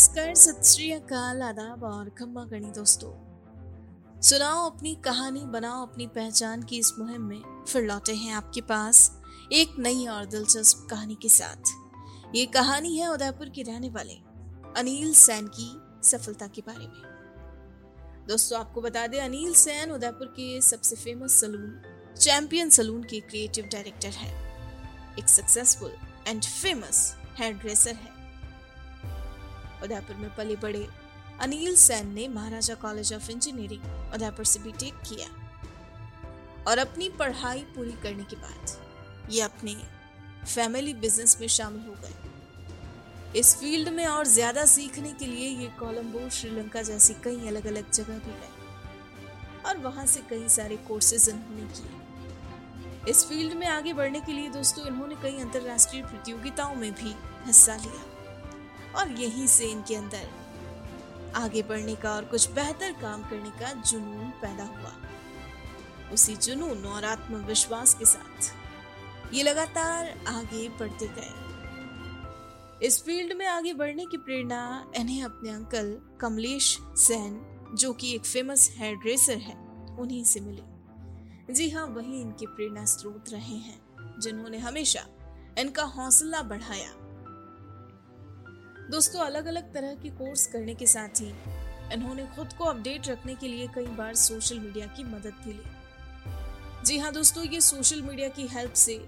नमस्कार, 0.00 0.34
सत 0.34 0.64
श्री 0.64 0.92
अकाल, 0.92 1.42
आदाब 1.42 1.82
और 1.82 2.08
खम्मा 2.08 2.44
गणी 2.44 2.70
दोस्तों। 2.70 3.10
सुनाओ 4.20 4.70
अपनी 4.70 4.94
कहानी, 4.94 5.40
बनाओ 5.40 5.86
अपनी 5.86 6.06
पहचान 6.06 6.62
की 6.62 6.78
इस 6.78 6.92
मुहिम 6.98 7.22
में, 7.22 7.64
फिर 7.64 7.82
लौटे 7.82 8.14
हैं 8.14 8.34
आपके 8.34 8.60
पास 8.60 9.20
एक 9.52 9.68
नई 9.78 10.06
और 10.06 10.26
दिलचस्प 10.26 10.86
कहानी 10.90 11.14
के 11.14 11.28
साथ। 11.28 11.56
ये 12.34 12.46
कहानी 12.46 12.96
है 12.96 13.12
उदयपुर 13.12 13.48
के 13.48 13.62
रहने 13.62 13.90
वाले 13.90 14.14
अनिल 14.76 15.14
सैन 15.14 15.46
की 15.46 15.82
सफलता 16.08 16.46
के 16.46 16.62
बारे 16.66 16.86
में। 16.86 18.26
दोस्तों, 18.28 18.60
आपको 18.60 18.80
बता 18.80 19.06
दें, 19.06 19.20
अनिल 19.20 19.54
सैन 19.54 19.90
उदयपुर 19.90 20.26
के 20.26 20.60
सबसे 20.60 20.96
फ़ेमस 20.96 21.40
सलून 21.40 21.82
चैंपियन 22.20 22.70
सलून 22.70 23.02
के 23.02 23.20
क्रिएटिव 23.20 23.64
डायरेक्टर 23.64 24.08
है। 24.08 24.54
एक 25.18 25.28
successful 25.28 25.92
and 26.26 26.44
famous 26.44 27.16
hair 27.38 27.52
dresser 27.52 27.94
है। 27.94 28.19
उदयपुर 29.82 30.16
में 30.16 30.34
पले 30.36 30.56
बड़े 30.56 30.86
अनिल 31.42 31.76
सैन 31.76 32.12
ने 32.14 32.26
Maharaja 32.28 32.74
college 32.82 33.12
of 33.12 33.30
engineering 33.30 34.14
Udaipur 34.14 34.44
से 34.44 34.58
बीटेक 34.60 34.94
किया 35.08 35.28
और 36.70 36.78
अपनी 36.78 37.08
पढ़ाई 37.18 37.60
पूरी 37.76 37.92
करने 38.02 38.24
के 38.24 38.36
बाद 38.38 39.30
ये 39.30 39.40
अपने 39.42 39.74
फैमिली 40.44 40.94
बिज़नेस 40.96 41.36
में 41.40 41.46
शामिल 41.48 41.86
हो 41.86 41.94
गए। 42.02 43.38
इस 43.38 43.54
फ़ील्ड 43.56 43.88
में 43.88 44.06
और 44.06 44.26
ज़्यादा 44.26 44.64
सीखने 44.66 45.12
के 45.12 45.26
लिए 45.26 45.48
ये 45.48 45.66
कोलंबो 45.78 46.28
श्रीलंका 46.30 46.82
जैसी 46.82 47.14
कई 47.24 47.48
अलग 47.48 47.66
अलग 47.66 47.90
जगह 47.90 48.18
भी 48.18 48.32
गए 48.32 49.68
और 49.68 49.76
वहाँ 49.78 50.06
से 50.06 50.20
कई 50.30 50.48
सारे 50.48 50.76
कोर्सेज 50.88 51.28
इन्होंने 51.28 51.66
किए। 51.74 53.10
इस 53.10 53.24
फ़ील्ड 53.26 53.54
में 53.54 53.66
आगे 53.66 53.92
बढ़ने 53.92 54.20
के 54.20 54.32
लिए 54.32 54.48
दोस्तों 54.50 54.86
इन्होंने 54.86 55.14
कई 55.22 55.38
अंतरराष्ट्रीय 55.40 56.02
प्रतियोगिताओं 56.02 56.74
में 56.74 56.92
भी 56.94 57.14
हिस्सा 57.46 57.76
लिया। 57.76 58.02
और 58.96 59.10
यहीं 59.10 59.46
से 59.46 59.66
इनके 59.66 59.94
अंदर। 59.94 60.28
आगे 61.34 61.62
बढ़ने 61.62 61.94
का 61.94 62.12
और 62.12 62.24
कुछ 62.24 62.50
बेहतर 62.50 62.92
काम 62.92 63.22
करने 63.22 63.50
का 63.50 63.72
जुनून 63.72 64.30
पैदा 64.30 64.64
हुआ। 64.64 64.92
उसी 66.12 66.36
जुनून 66.36 66.84
और 66.84 67.04
आत्मविश्वास 67.04 67.94
के 67.94 68.04
साथ 68.04 68.52
ये 69.34 69.42
लगातार 69.42 70.24
आगे 70.28 70.68
बढ़ते 70.68 71.06
गए। 71.06 71.34
इस 72.86 73.02
फ़ील्ड 73.04 73.32
में 73.32 73.46
आगे 73.46 73.72
बढ़ने 73.72 74.06
की 74.06 74.16
प्रेरणा 74.16 74.92
इन्हें 74.96 75.22
अपने 75.24 75.50
अंकल 75.50 75.98
कमलेश 76.20 76.78
सेन, 76.82 77.40
जो 77.74 77.92
कि 77.92 78.14
एक 78.14 78.24
फ़ेमस 78.24 78.74
हेयर 78.78 78.94
ड्रेसर 78.94 79.36
है, 79.36 79.56
उन्हीं 79.96 80.24
से 80.24 80.40
मिली। 80.40 80.62
जी 81.52 81.70
हाँ 81.70 81.86
वही 81.86 82.20
इनके 82.20 82.46
प्रेरणा 82.46 82.84
स्रोत 82.84 83.24
रहे 83.28 83.56
हैं, 83.56 83.80
जिन्होंने 84.20 84.58
हमेशा 84.58 85.06
इनका 85.58 85.82
हौसला 85.82 86.42
बढ़ाया। 86.42 86.90
दोस्तों 88.90 89.20
अलग 89.20 89.46
अलग 89.46 89.72
तरह 89.74 89.94
के 89.94 90.08
कोर्स 90.10 90.46
करने 90.46 90.74
के 90.74 90.86
साथ 90.86 91.20
ही 91.20 91.28
इन्होंने 91.92 92.24
खुद 92.26 92.52
को 92.52 92.64
अपडेट 92.64 93.08
रखने 93.08 93.34
के 93.34 93.48
लिए 93.48 93.66
कई 93.66 93.86
बार 93.98 94.14
सोशल 94.14 94.58
मीडिया 94.58 94.86
की 94.86 95.04
मदद 95.04 95.34
भी 95.44 95.52
ली 95.52 96.84
जी 96.86 96.98
हाँ 96.98 97.12
दोस्तों, 97.12 97.44
ये 97.44 97.60
सोशल 97.60 98.02
मीडिया 98.02 98.28
की 98.28 98.46
हेल्प 98.46 98.72
से 98.72 98.98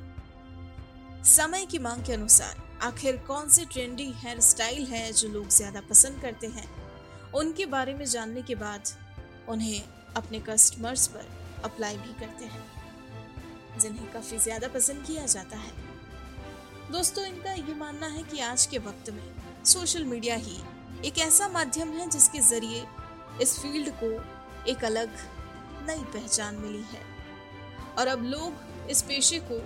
समय 1.31 1.67
की 1.67 1.79
मांग 1.79 2.05
के 2.05 2.13
अनुसार 2.13 2.63
आखिर 2.83 3.17
कौन 3.27 3.49
से 3.49 3.65
ट्रेंडी 3.65 4.11
हेयर 4.17 4.41
स्टाइल 4.41 4.87
है 4.87 5.13
जो 5.13 5.29
लोग 5.29 5.49
ज़्यादा 5.49 5.81
पसंद 5.91 6.21
करते 6.23 6.47
हैं? 6.47 6.69
उनके 7.35 7.67
बारे 7.67 7.95
में 7.95 8.05
जानने 8.07 8.43
के 8.43 8.55
बाद 8.55 8.95
उन्हें 9.49 9.83
अपने 10.17 10.41
कस्टमर्स 10.49 11.07
पर 11.07 11.27
अप्लाई 11.65 11.97
भी 11.97 12.13
करते 12.21 12.45
हैं, 12.45 12.65
जिन्हें 13.81 14.13
काफ़ी 14.13 14.39
ज़्यादा 14.39 14.69
पसंद 14.69 15.07
किया 15.07 15.27
जाता 15.27 15.57
है। 15.59 15.73
दोस्तों, 16.93 17.27
इनका 17.27 17.53
ये 17.53 17.75
मानना 17.75 18.07
है 18.09 18.23
कि 18.23 18.41
आज 18.43 18.67
के 18.67 18.79
वक्त 18.81 19.11
में 19.11 19.23
सोशल 19.65 20.05
मीडिया 20.05 20.37
ही 20.37 20.57
एक 21.07 21.19
ऐसा 21.19 21.49
माध्यम 21.49 21.89
है 21.89 22.09
जिसके 22.09 22.39
ज़रिए 22.41 22.85
इस 23.43 23.59
फ़ील्ड 23.59 23.89
को 24.03 24.11
एक 24.71 24.85
अलग 24.85 25.11
नई 25.87 26.03
पहचान 26.15 26.55
मिली 26.55 26.83
है। 26.83 27.03
और 27.99 28.07
अब 28.07 28.25
लोग 28.25 28.91
इस 28.91 29.03
पेशे 29.03 29.39
को 29.43 29.59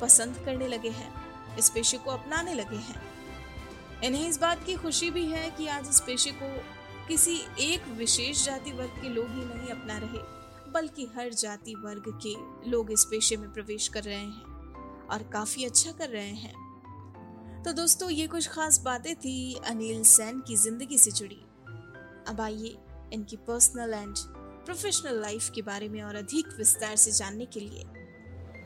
पसंद 0.00 0.42
करने 0.44 0.68
लगे 0.68 0.90
हैं, 0.90 1.12
इस 1.58 1.68
पेशे 1.68 1.98
को 1.98 2.10
अपनाने 2.10 2.54
लगे 2.54 2.76
हैं। 2.76 3.02
इन्हें 4.04 4.28
इस 4.28 4.40
बात 4.40 4.64
की 4.64 4.74
खुशी 4.74 5.10
भी 5.10 5.26
है 5.26 5.50
कि 5.50 5.66
आज 5.68 5.88
इस 5.88 6.00
पेशे 6.00 6.30
को 6.32 6.52
किसी 7.08 7.40
एक 7.60 7.88
विशेष 7.88 8.44
जाति 8.44 8.72
वर्ग 8.72 9.02
के 9.02 9.08
लोग 9.08 9.28
ही 9.28 9.44
नहीं 9.44 9.68
अपना 9.68 9.98
रहे, 9.98 10.22
बल्कि 10.72 11.10
हर 11.16 11.32
जाति 11.34 11.74
वर्ग 11.74 12.12
के 12.26 12.70
लोग 12.70 12.90
इस 12.92 13.04
पेशे 13.04 13.36
में 13.36 13.52
प्रवेश 13.52 13.88
कर 13.88 14.02
रहे 14.02 14.16
हैं 14.16 15.06
और 15.08 15.30
काफ़ी 15.32 15.64
अच्छा 15.64 15.92
कर 15.92 16.08
रहे 16.08 16.34
हैं। 16.36 16.59
तो 17.64 17.72
दोस्तों, 17.72 18.08
ये 18.10 18.26
कुछ 18.26 18.46
खास 18.48 18.80
बातें 18.84 19.14
थी 19.14 19.60
अनिल 19.68 20.02
सैन 20.02 20.38
की 20.46 20.54
ज़िंदगी 20.56 20.98
से 20.98 21.10
जुड़ी। 21.10 21.40
अब 22.28 22.40
आइए 22.40 22.76
इनकी 23.12 23.36
पर्सनल 23.46 23.92
एंड 23.94 24.14
प्रोफेशनल 24.64 25.20
लाइफ 25.20 25.48
के 25.54 25.62
बारे 25.62 25.88
में 25.88 26.00
और 26.02 26.16
अधिक 26.16 26.46
विस्तार 26.58 26.94
से 26.96 27.10
जानने 27.12 27.44
के 27.46 27.60
लिए 27.60 27.84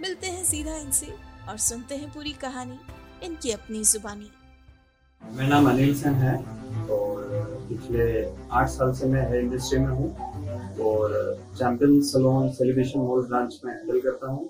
मिलते 0.00 0.26
हैं 0.26 0.44
सीधा 0.44 0.76
इनसे 0.76 1.06
और 1.48 1.56
सुनते 1.58 1.94
हैं 1.94 2.12
पूरी 2.12 2.32
कहानी, 2.42 2.78
इनकी 3.24 3.50
अपनी 3.52 3.82
जुबानी। 3.84 4.30
मेरा 5.22 5.48
नाम 5.48 5.70
अनिल 5.70 5.94
सेन 6.02 6.14
है 6.16 6.36
और 6.90 7.66
पिछले 7.68 8.06
आठ 8.52 8.68
साल 8.68 8.92
से 8.94 9.06
मैं 9.06 9.28
हेयर 9.30 9.44
इंडस्ट्री 9.44 9.78
में 9.78 9.88
हूँ 9.88 10.10
और 10.84 11.16
champion 11.58 12.00
salon 12.12 12.50
celebration 12.52 13.00
mall 13.00 13.26
branch 13.26 13.60
में 13.64 13.72
हैंडल 13.72 14.00
करता 14.00 14.30
हूँ 14.30 14.48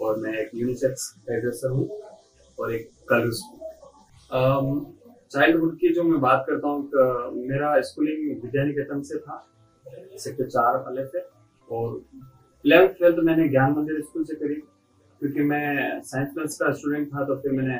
और 0.00 0.18
मैं 0.20 0.32
एक 0.38 0.50
यूनिसेक्स 0.54 1.14
हेयर 1.28 1.40
ड्रेसर 1.40 1.70
हूँ 1.70 1.88
और 2.58 2.74
एक 2.74 2.90
कलर्स 3.10 3.42
चाइल्डहुड 4.30 5.76
की 5.78 5.92
जो 5.94 6.02
मैं 6.04 6.20
बात 6.20 6.44
करता 6.48 6.68
हूँ 6.68 7.32
मेरा 7.46 7.80
स्कूलिंग 7.82 8.42
विद्या 8.42 8.64
निकेतन 8.64 9.02
से 9.02 9.18
था 9.18 9.44
सेक्टर 10.18 10.44
चार 10.46 10.76
वाले 10.76 11.04
से, 11.06 11.18
और 11.68 12.00
इलेवेंथ 12.64 12.88
ट्वेल्थ 12.94 13.18
मैंने 13.24 13.48
ज्ञान 13.48 13.72
मंदिर 13.72 14.00
स्कूल 14.02 14.24
से 14.24 14.34
करी, 14.34 14.54
क्योंकि 15.20 15.42
मैं 15.42 16.00
साइंस 16.02 16.32
क्लास 16.32 16.56
का 16.60 16.72
स्टूडेंट 16.72 17.08
था 17.08 17.24
तो 17.24 17.34
फिर 17.42 17.52
मैंने 17.52 17.78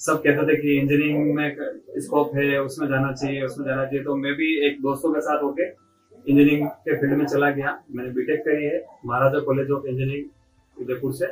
सब 0.00 0.22
कहते 0.22 0.46
थे 0.46 0.56
कि 0.60 0.76
इंजीनियरिंग 0.78 1.34
में 1.34 1.56
स्कोप 1.98 2.34
है, 2.36 2.58
उसमें 2.60 2.88
जाना 2.88 3.12
चाहिए, 3.12 3.42
उसमें 3.44 3.66
जाना 3.66 3.84
चाहिए 3.84 4.04
तो 4.04 4.14
मैं 4.16 4.34
भी 4.34 4.54
एक 4.66 4.80
दोस्तों 4.82 5.12
के 5.14 5.20
साथ 5.20 5.42
होके 5.42 5.66
इंजीनियरिंग 5.66 6.66
के 6.68 6.96
फ़ील्ड 7.00 7.16
में 7.18 7.26
चला 7.26 7.50
गया। 7.50 7.78
मैंने 7.90 8.10
बीटेक 8.12 8.40
करी 8.44 8.64
है, 8.64 8.84
Maharaja 9.06 9.40
college 9.46 9.70
of 9.70 9.86
engineering 9.86 10.82
Udaipur 10.82 11.12
से, 11.14 11.26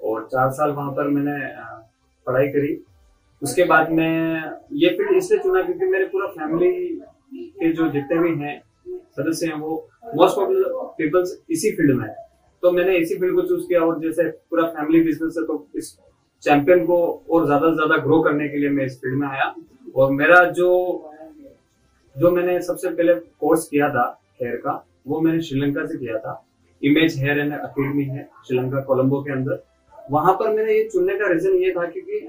और 0.00 0.26
चार 0.32 0.50
साल 0.52 0.70
वहाँ 0.72 0.92
पर 0.92 1.08
मैंने 1.08 1.36
पढ़ाई 2.26 2.48
करी। 2.48 2.72
उसके 3.42 3.64
बाद 3.64 3.90
मैं 3.92 4.14
ये 4.82 4.88
फ़ील्ड 4.88 5.16
इसलिए 5.16 5.40
चुना 5.42 5.62
क्योंकि 5.62 5.86
मेरे 5.86 6.04
पूरा 6.06 6.26
फैमिली 6.32 6.70
के 7.34 7.72
जो 7.72 7.88
जितने 7.90 8.18
भी 8.18 8.34
हैं, 8.42 8.60
सदस्य 9.16 9.46
हैं, 9.46 9.54
वो 9.54 9.88
मोस्ट 10.14 10.38
ऑफ़ 10.38 10.50
पीपल्स 10.98 11.36
इसी 11.50 11.70
फ़ील्ड 11.76 11.96
में 11.98 12.04
है। 12.04 12.14
तो 12.62 12.70
मैंने 12.72 12.96
इसी 12.98 13.14
फ़ील्ड 13.18 13.34
को 13.34 13.42
चूज़ 13.42 13.66
किया 13.68 13.80
और 13.80 14.00
जैसे 14.00 14.28
पूरा 14.50 14.66
फैमिली 14.68 15.02
बिज़नेस 15.04 15.34
है 15.38 15.44
तो 15.46 15.66
इस 15.78 15.96
चैंपियन 16.42 16.84
को 16.86 16.98
और 17.30 17.44
ज़्यादा 17.46 17.68
से 17.68 17.74
ज़्यादा 17.74 17.96
ग्रो 18.04 18.20
करने 18.22 18.48
के 18.48 18.58
लिए 18.58 18.70
मैं 18.70 18.84
इस 18.86 19.00
फ़ील्ड 19.00 19.18
में 19.18 19.26
आया। 19.28 19.54
और 19.96 20.12
मेरा 20.12 20.44
जो 20.52 20.68
जो 22.16 22.30
मैंने 22.30 22.60
सबसे 22.62 22.88
पहले 22.88 23.14
कोर्स 23.14 23.66
किया 23.68 23.88
था 23.90 24.04
हेयर 24.42 24.56
का, 24.56 24.72
वो 25.06 25.20
मैंने 25.20 25.40
श्रीलंका 25.42 25.84
से 25.86 25.98
किया 25.98 26.18
था। 26.18 26.42
इमेज 26.82 27.16
हेयर 27.18 27.38
एंड 27.38 27.52
अकेडमी 27.54 28.04
है, 28.04 28.28
श्रीलंका 28.46 28.80
कोलंबो 28.82 29.20
के 29.22 29.32
अंदर। 29.32 29.62
वहाँ 30.10 30.32
पर 30.34 30.54
मैंने 30.54 30.72
ये 30.74 30.88
चुनने 30.92 31.14
का 31.18 31.32
रीजन 31.32 31.54
ये 31.62 31.70
था 31.72 31.86
क्योंकि 31.86 32.28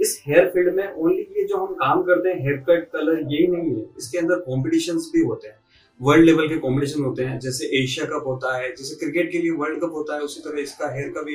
इस 0.00 0.22
हेयर 0.26 0.48
फ़ील्ड 0.48 0.74
में 0.74 0.86
ओनली 0.86 1.22
ये 1.38 1.44
जो 1.44 1.56
हम 1.56 1.74
काम 1.74 2.02
करते 2.02 2.28
हैं 2.28 2.40
हेयर 2.40 2.56
कट 2.68 2.88
कलर 2.92 3.20
यही 3.32 3.46
नहीं 3.46 3.74
है। 3.74 3.84
इसके 3.98 4.18
अंदर 4.18 4.38
कॉम्पिटिशन 4.40 4.98
भी 5.12 5.24
होते 5.24 5.48
हैं। 5.48 5.58
वर्ल्ड 6.00 6.24
लेवल 6.24 6.48
के 6.48 6.56
कॉम्पिटिशन 6.58 7.04
होते 7.04 7.24
हैं। 7.24 7.38
जैसे 7.40 7.66
एशिया 7.82 8.06
कप 8.06 8.26
होता 8.26 8.56
है, 8.56 8.68
जैसे 8.70 8.94
क्रिकेट 8.96 9.30
के 9.32 9.38
लिए 9.38 9.50
वर्ल्ड 9.52 9.80
कप 9.80 9.92
होता 9.92 10.14
है, 10.14 10.20
उसी 10.20 10.40
तरह 10.40 10.60
इसका 10.62 10.94
हेयर 10.94 11.08
का 11.08 11.22
भी 11.22 11.34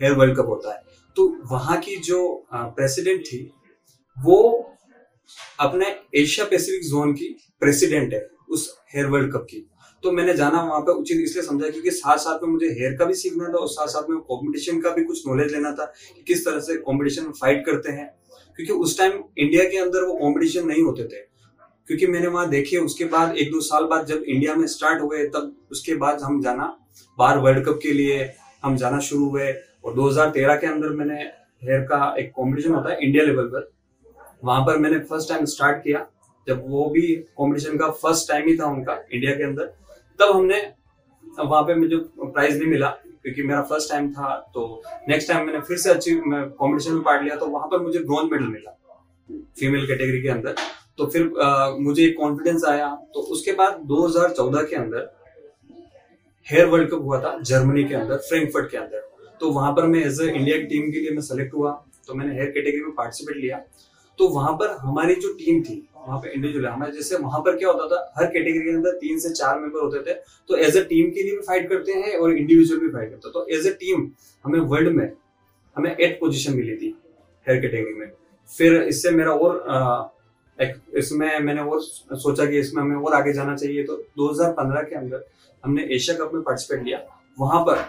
हेयर 0.00 0.12
वर्ल्ड 0.12 0.36
कप 0.36 0.46
होता 0.48 0.74
है। 0.74 0.82
तो 1.16 1.28
वहाँ 1.50 1.78
की 1.80 1.96
जो 1.96 2.20
प्रेसिडेंट 2.52 3.20
थी, 3.22 3.50
वो 4.16 4.70
अपने 5.60 5.86
एशिया 6.16 6.46
पैसिफिक 6.46 6.88
जोन 6.90 7.12
की 7.12 7.34
प्रेसिडेंट 7.60 8.12
है, 8.14 8.26
उस 8.50 8.68
हेयर 8.94 9.06
वर्ल्ड 9.06 9.32
कप 9.32 9.46
की। 9.50 9.66
तो 10.04 10.12
मैंने 10.12 10.34
जाना 10.34 10.62
वहाँ 10.62 10.80
पे 10.80 10.92
उचित, 10.92 11.20
इसलिए 11.20 11.44
समझा 11.44 11.68
क्योंकि 11.68 11.90
साथ 11.90 12.16
साथ 12.16 12.38
में 12.42 12.50
मुझे 12.50 12.66
हेयर 12.66 12.96
का 12.96 13.04
भी 13.04 13.14
सीखना 13.14 13.48
था 13.48 13.58
और 13.58 13.68
साथ 13.68 13.86
साथ 13.86 14.10
में 14.10 14.18
कॉम्पिटिशन 14.18 14.80
का 14.80 14.90
भी 14.90 15.04
कुछ 15.04 15.26
नॉलेज 15.28 15.52
लेना 15.52 15.72
था 15.72 15.84
कि 15.84 16.22
किस 16.22 16.44
तरह 16.44 16.60
से 16.60 16.76
कॉम्पिटिशन 16.76 17.22
में 17.22 17.32
फाइट 17.32 17.66
करते 17.66 17.92
हैं। 17.92 18.06
क्योंकि 18.56 18.72
उस 18.72 18.98
टाइम 18.98 19.12
इंडिया 19.38 19.64
के 19.64 19.76
अंदर 19.76 20.04
वो 20.04 20.14
कॉम्पिटिशन 20.14 20.66
नहीं 20.66 20.82
होते 20.82 21.04
थे। 21.04 21.20
क्योंकि 21.86 22.06
मैंने 22.06 22.26
वहाँ 22.26 22.48
देखे, 22.48 22.76
उसके 22.76 23.04
बाद 23.04 23.36
एक 23.36 23.50
दो 23.52 23.60
साल 23.60 23.84
बाद 23.84 24.06
जब 24.06 24.22
इंडिया 24.22 24.54
में 24.54 24.66
स्टार्ट 24.66 25.02
हुए, 25.02 25.24
तब 25.24 25.56
उसके 25.70 25.94
बाद 25.94 26.20
हम 26.22 26.42
जाना 26.42 26.76
बाहर 27.18 27.38
वर्ल्ड 27.38 27.64
कप 27.64 27.78
के 27.82 27.92
लिए, 27.92 28.32
हम 28.64 28.76
जाना 28.76 28.98
शुरू 28.98 29.28
हुए 29.28 29.52
और 29.84 29.94
2013 29.94 30.56
के 30.56 30.66
अंदर 30.66 30.88
मैंने 30.88 31.20
हेयर 31.64 31.80
का 31.80 32.14
एक 32.18 32.32
कॉम्पिटिशन 32.36 32.74
होता 32.74 32.92
है 32.92 32.98
इंडिया 33.02 33.24
लेवल 33.24 33.44
पर। 33.44 33.72
वहाँ 34.44 34.62
पर 34.62 34.78
मैंने 34.78 34.98
फ़र्स्ट 34.98 35.28
टाइम 35.28 35.44
स्टार्ट 35.44 35.84
किया, 35.84 36.06
जब 36.48 36.62
वो 36.66 36.90
भी 36.90 37.14
कॉम्पिटिशन 37.36 37.78
का 37.78 37.90
फ़र्स्ट 37.90 38.28
टाइम 38.28 38.48
ही 38.48 38.56
था 38.56 38.66
उनका 38.66 39.02
इंडिया 39.12 39.34
के 39.34 39.42
अंदर। 39.42 39.83
तब 40.20 40.34
हमने 40.34 40.60
वहाँ 41.40 41.62
पे 41.62 41.74
मुझे 41.74 41.96
प्राइज 41.96 42.56
नहीं 42.56 42.68
मिला 42.68 42.88
क्योंकि 43.22 43.42
मेरा 43.42 43.62
फ़र्स्ट 43.62 43.90
टाइम 43.90 44.10
था 44.12 44.34
तो 44.54 44.82
नेक्स्ट 45.08 45.28
टाइम 45.28 45.46
मैंने 45.46 45.60
फिर 45.68 45.76
से 45.78 45.90
अच्छी 45.90 46.14
कॉम्पिटिशन 46.14 46.92
में 46.94 47.02
पार्ट 47.02 47.22
लिया 47.22 47.36
तो 47.36 47.46
वहाँ 47.48 47.68
पर 47.68 47.82
मुझे 47.82 47.98
ब्रॉन्ज 48.00 48.32
मेडल 48.32 48.46
मिला 48.46 48.70
फीमेल 49.58 49.86
कैटेगरी 49.86 50.20
के 50.22 50.28
अंदर। 50.28 50.54
तो 50.98 51.06
फिर 51.06 51.32
आ, 51.42 51.70
मुझे 51.78 52.08
कॉन्फिडेंस 52.18 52.64
आया 52.68 52.88
तो 53.14 53.20
उसके 53.32 53.52
बाद 53.52 53.80
2014 53.90 54.68
के 54.70 54.76
अंदर 54.76 55.12
हेयर 56.46 56.66
वर्ल्ड 56.66 56.90
कप 56.90 57.00
हुआ 57.02 57.20
था 57.22 57.38
जर्मनी 57.42 57.84
के 57.84 57.94
अंदर 57.94 58.16
फ्रेंकफर्ट 58.28 58.70
के 58.70 58.76
अंदर। 58.76 59.08
तो 59.40 59.50
वहाँ 59.52 59.72
पर 59.72 59.86
मैं 59.86 60.04
एज 60.04 60.20
ए 60.20 60.28
इंडिया 60.30 60.56
की 60.58 60.64
टीम 60.64 60.90
के 60.92 61.00
लिए 61.00 61.10
मैं 61.10 61.22
सेलेक्ट 61.22 61.54
हुआ 61.54 61.72
तो 62.06 62.14
मैंने 62.14 62.34
हेयर 62.34 62.50
कैटेगरी 62.50 62.82
में 62.82 62.94
पार्टिसिपेट 62.94 63.36
लिया। 63.36 63.62
तो 64.18 64.28
वहाँ 64.28 64.52
पर 64.52 64.76
हमारी 64.80 65.14
जो 65.16 65.32
टीम 65.34 65.62
थी 65.62 65.76
वहाँ 66.06 66.18
पे 66.20 66.30
इंडिविजुअल 66.30 66.66
हमारे 66.66 66.92
जैसे 66.92 67.16
वहाँ 67.18 67.40
पर 67.40 67.56
क्या 67.56 67.68
होता 67.70 67.86
था, 67.88 68.12
हर 68.18 68.26
कैटेगरी 68.26 68.62
के 68.62 68.70
अंदर 68.70 68.96
तीन 68.98 69.18
से 69.18 69.30
चार 69.32 69.58
मेंबर 69.60 69.80
होते 69.80 69.98
थे। 70.02 70.14
तो 70.50 70.56
एज 70.58 70.76
ए 70.76 70.82
टीम 70.84 71.10
के 71.10 71.22
लिए 71.22 71.36
भी 71.36 71.42
फाइट 71.42 71.68
करते 71.68 71.92
हैं 71.94 72.16
और 72.16 72.32
इंडिविजुअल 72.32 72.80
भी 72.80 72.88
फाइट 72.88 73.10
करते 73.10 73.30
तो 73.32 73.46
एज 73.56 73.66
ए 73.66 73.70
टीम 73.80 74.10
हमें 74.44 74.58
वर्ल्ड 74.60 74.92
में 74.94 75.10
हमें 75.76 75.90
एट 75.90 76.18
पोजिशन 76.20 76.56
मिली 76.56 76.76
थी 76.76 76.94
हेयर 77.46 77.60
कैटेगरी 77.60 77.94
में। 77.94 78.10
फिर 78.50 78.82
इससे 78.82 79.10
मेरा 79.12 79.32
और 79.32 80.12
इसमें 80.98 81.38
मैंने 81.40 81.62
और 81.62 81.80
सोचा 81.80 82.44
कि 82.46 82.58
इसमें 82.58 82.82
हमें 82.82 82.96
और 82.96 83.14
आगे 83.14 83.32
जाना 83.32 83.56
चाहिए। 83.56 83.82
तो 83.84 83.96
2015 84.18 84.82
के 84.88 84.94
अंदर 84.96 85.24
हमने 85.64 85.82
एशिया 85.94 86.16
कप 86.16 86.34
में 86.34 86.42
पार्टिसिपेट 86.42 86.84
लिया। 86.84 86.98
वहाँ 87.38 87.62
पर 87.64 87.84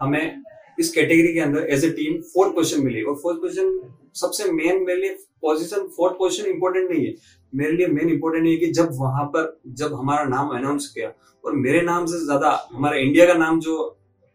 हमें 0.00 0.42
इस 0.78 0.92
कैटेगरी 0.92 1.32
के 1.34 1.40
अंदर 1.40 1.66
as 1.70 1.84
a 1.84 1.90
team 1.92 2.20
fourth 2.32 2.54
position 2.54 2.84
मिली 2.84 3.02
और 3.02 3.14
फोर्थ 3.22 3.38
पोजीशन 3.40 3.80
सबसे 4.16 4.50
मेन 4.52 4.82
मेरे 4.84 5.00
लिए 5.00 5.10
पोजीशन 5.42 5.86
फोर्थ 5.96 6.14
पोजीशन 6.18 6.50
इंपॉर्टेंट 6.50 6.90
नहीं 6.90 7.06
है। 7.06 7.14
मेरे 7.52 7.72
लिए 7.72 7.86
मेन 7.88 8.08
इंपॉर्टेंट 8.10 8.46
है 8.46 8.56
कि 8.56 8.66
जब 8.72 8.88
वहाँ 8.92 9.24
पर, 9.26 9.60
जब 9.68 9.94
हमारा 9.94 10.24
नाम 10.26 10.48
अनाउंस 10.56 10.86
किया 10.94 11.12
और 11.44 11.54
मेरे 11.56 11.80
नाम 11.82 12.06
से 12.06 12.24
ज़्यादा 12.24 12.50
हमारा 12.72 12.96
इंडिया 12.98 13.26
का 13.26 13.34
नाम 13.34 13.60
जो 13.60 13.76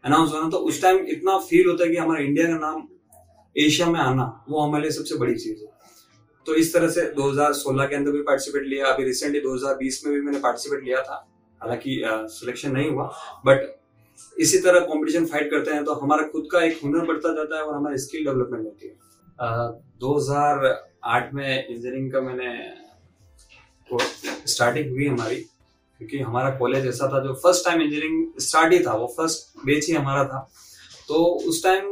अनाउंस 0.04 0.30
हुआ 0.32 0.40
ना 0.42 0.48
तो 0.50 0.58
उस 0.68 0.80
टाइम 0.82 1.04
इतना 1.08 1.36
फील 1.40 1.68
होता 1.68 1.84
है 1.84 1.90
कि 1.90 1.96
हमारा 1.96 2.20
इंडिया 2.22 2.46
का 2.46 2.58
नाम 2.58 2.86
एशिया 3.56 3.90
में 3.90 3.98
आना 4.00 4.24
वो 4.48 4.60
हमारे 4.60 4.82
लिए 4.82 4.92
सबसे 4.92 5.18
बड़ी 5.18 5.34
चीज़ 5.34 5.62
है। 5.62 5.68
तो 6.46 6.54
इस 6.54 6.72
तरह 6.74 6.88
से 6.88 7.02
2016 7.14 7.86
के 7.86 7.96
अंदर 7.96 8.10
भी 8.10 8.22
पार्टिसिपेट 8.22 8.66
लिया। 8.66 8.86
अभी 8.86 9.04
रिसेंटली 9.04 9.40
2020 9.40 10.00
में 10.06 10.14
भी 10.14 10.20
मैंने 10.20 10.38
पार्टिसिपेट 10.40 10.84
लिया 10.84 11.02
था। 11.02 11.26
हालाँकि 11.60 12.00
सिलेक्शन 12.30 12.72
नहीं 12.72 12.90
हुआ 12.90 13.04
बट 13.46 13.68
इसी 14.36 14.58
तरह 14.60 14.80
कंपटीशन 14.86 15.26
फाइट 15.26 15.50
करते 15.50 15.70
हैं 15.70 15.84
तो 15.84 15.94
हमारा 15.96 16.22
खुद 16.28 16.48
का 16.52 16.62
एक 16.64 16.80
हुनर 16.84 17.06
बढ़ता 17.06 17.34
जाता 17.34 17.56
है 17.56 17.62
और 17.62 17.74
हमारी 17.74 17.98
स्किल 17.98 18.24
डेवलपमेंट 18.24 18.64
होती 18.64 18.86
है। 18.86 18.94
दो 20.00 20.16
हज़ार 20.16 20.66
आठ 21.06 21.32
में 21.34 21.46
इंजीनियरिंग 21.46 22.10
का 22.12 22.20
मैंने 22.20 22.50
स्टार्टिंग 24.46 24.90
हुई 24.90 25.06
हमारी, 25.06 25.36
क्योंकि 26.00 26.18
हमारा 26.20 26.50
कॉलेज 26.56 26.86
ऐसा 26.86 27.08
था 27.12 27.20
जो 27.24 27.34
फ़र्स्ट 27.36 27.64
टाइम 27.64 27.80
इंजीनियरिंग 27.82 28.40
स्टार्ट 28.40 28.72
ही 28.72 28.78
था, 28.84 28.92
वो 28.94 29.06
फ़र्स्ट 29.16 29.64
बेच 29.66 29.86
ही 29.86 29.94
हमारा 29.94 30.24
था। 30.24 30.48
तो 31.08 31.24
उस 31.48 31.62
टाइम 31.64 31.88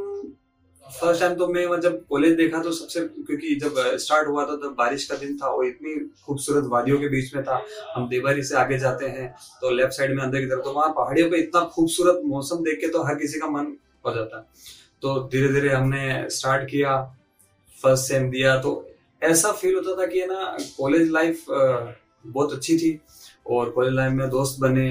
फ़र्स्ट 0.91 1.21
टाइम 1.21 1.35
तो 1.37 1.47
मैं 1.49 1.81
जब 1.81 1.99
कॉलेज 2.09 2.35
देखा 2.37 2.63
तो 2.63 2.71
सबसे, 2.73 3.01
क्योंकि 3.01 3.55
जब 3.57 3.75
स्टार्ट 3.99 4.29
हुआ 4.29 4.45
था, 4.45 4.57
तब 4.57 4.75
बारिश 4.79 5.05
का 5.07 5.17
दिन 5.17 5.37
था, 5.39 5.49
वो 5.49 5.63
इतनी 5.65 5.95
खूबसूरत 6.27 6.65
वादियों 6.69 6.99
के 7.01 7.09
बीच 7.09 7.35
में 7.35 7.43
था। 7.45 7.61
हम 7.95 8.09
देवारी 8.09 8.43
से 8.43 8.57
आगे 8.57 8.79
जाते 8.79 9.07
हैं 9.09 9.29
तो 9.61 9.71
लेफ़्ट 9.71 9.93
साइड 9.93 10.15
में 10.17 10.23
अंदर 10.25 10.41
की 10.41 10.47
तरफ़ 10.47 10.65
तो 10.65 10.73
वहाँ 10.73 10.89
पहाड़ियों 10.93 11.31
पे 11.31 11.39
इतना 11.39 11.65
खूबसूरत 11.75 12.23
मौसम 12.27 12.63
देख 12.65 12.81
के 12.81 12.89
तो 12.89 13.03
हर 13.05 13.15
किसी 13.17 13.41
का 13.41 13.47
मन 13.51 13.77
हो 14.07 14.15
जाता 14.15 14.39
तो 15.03 15.19
धीरे 15.33 15.53
धीरे 15.53 15.69
हमने 15.71 16.29
स्टार्ट 16.31 16.69
किया 16.71 16.97
फ़र्स्ट 17.79 18.09
सेम 18.09 18.31
दिया 18.31 18.57
तो 18.61 18.73
ऐसा 19.23 19.53
फील 19.53 19.75
होता 19.75 20.01
था 20.01 20.07
कि 20.07 20.25
ना 20.27 20.57
कॉलेज 20.79 21.11
लाइफ 21.11 21.45
बहुत 21.51 22.53
अच्छी 22.53 22.77
थी, 22.79 22.99
और 23.47 23.71
कॉलेज 23.71 23.95
लाइफ 23.95 24.13
में 24.13 24.29
दोस्त 24.31 24.61
बने 24.61 24.89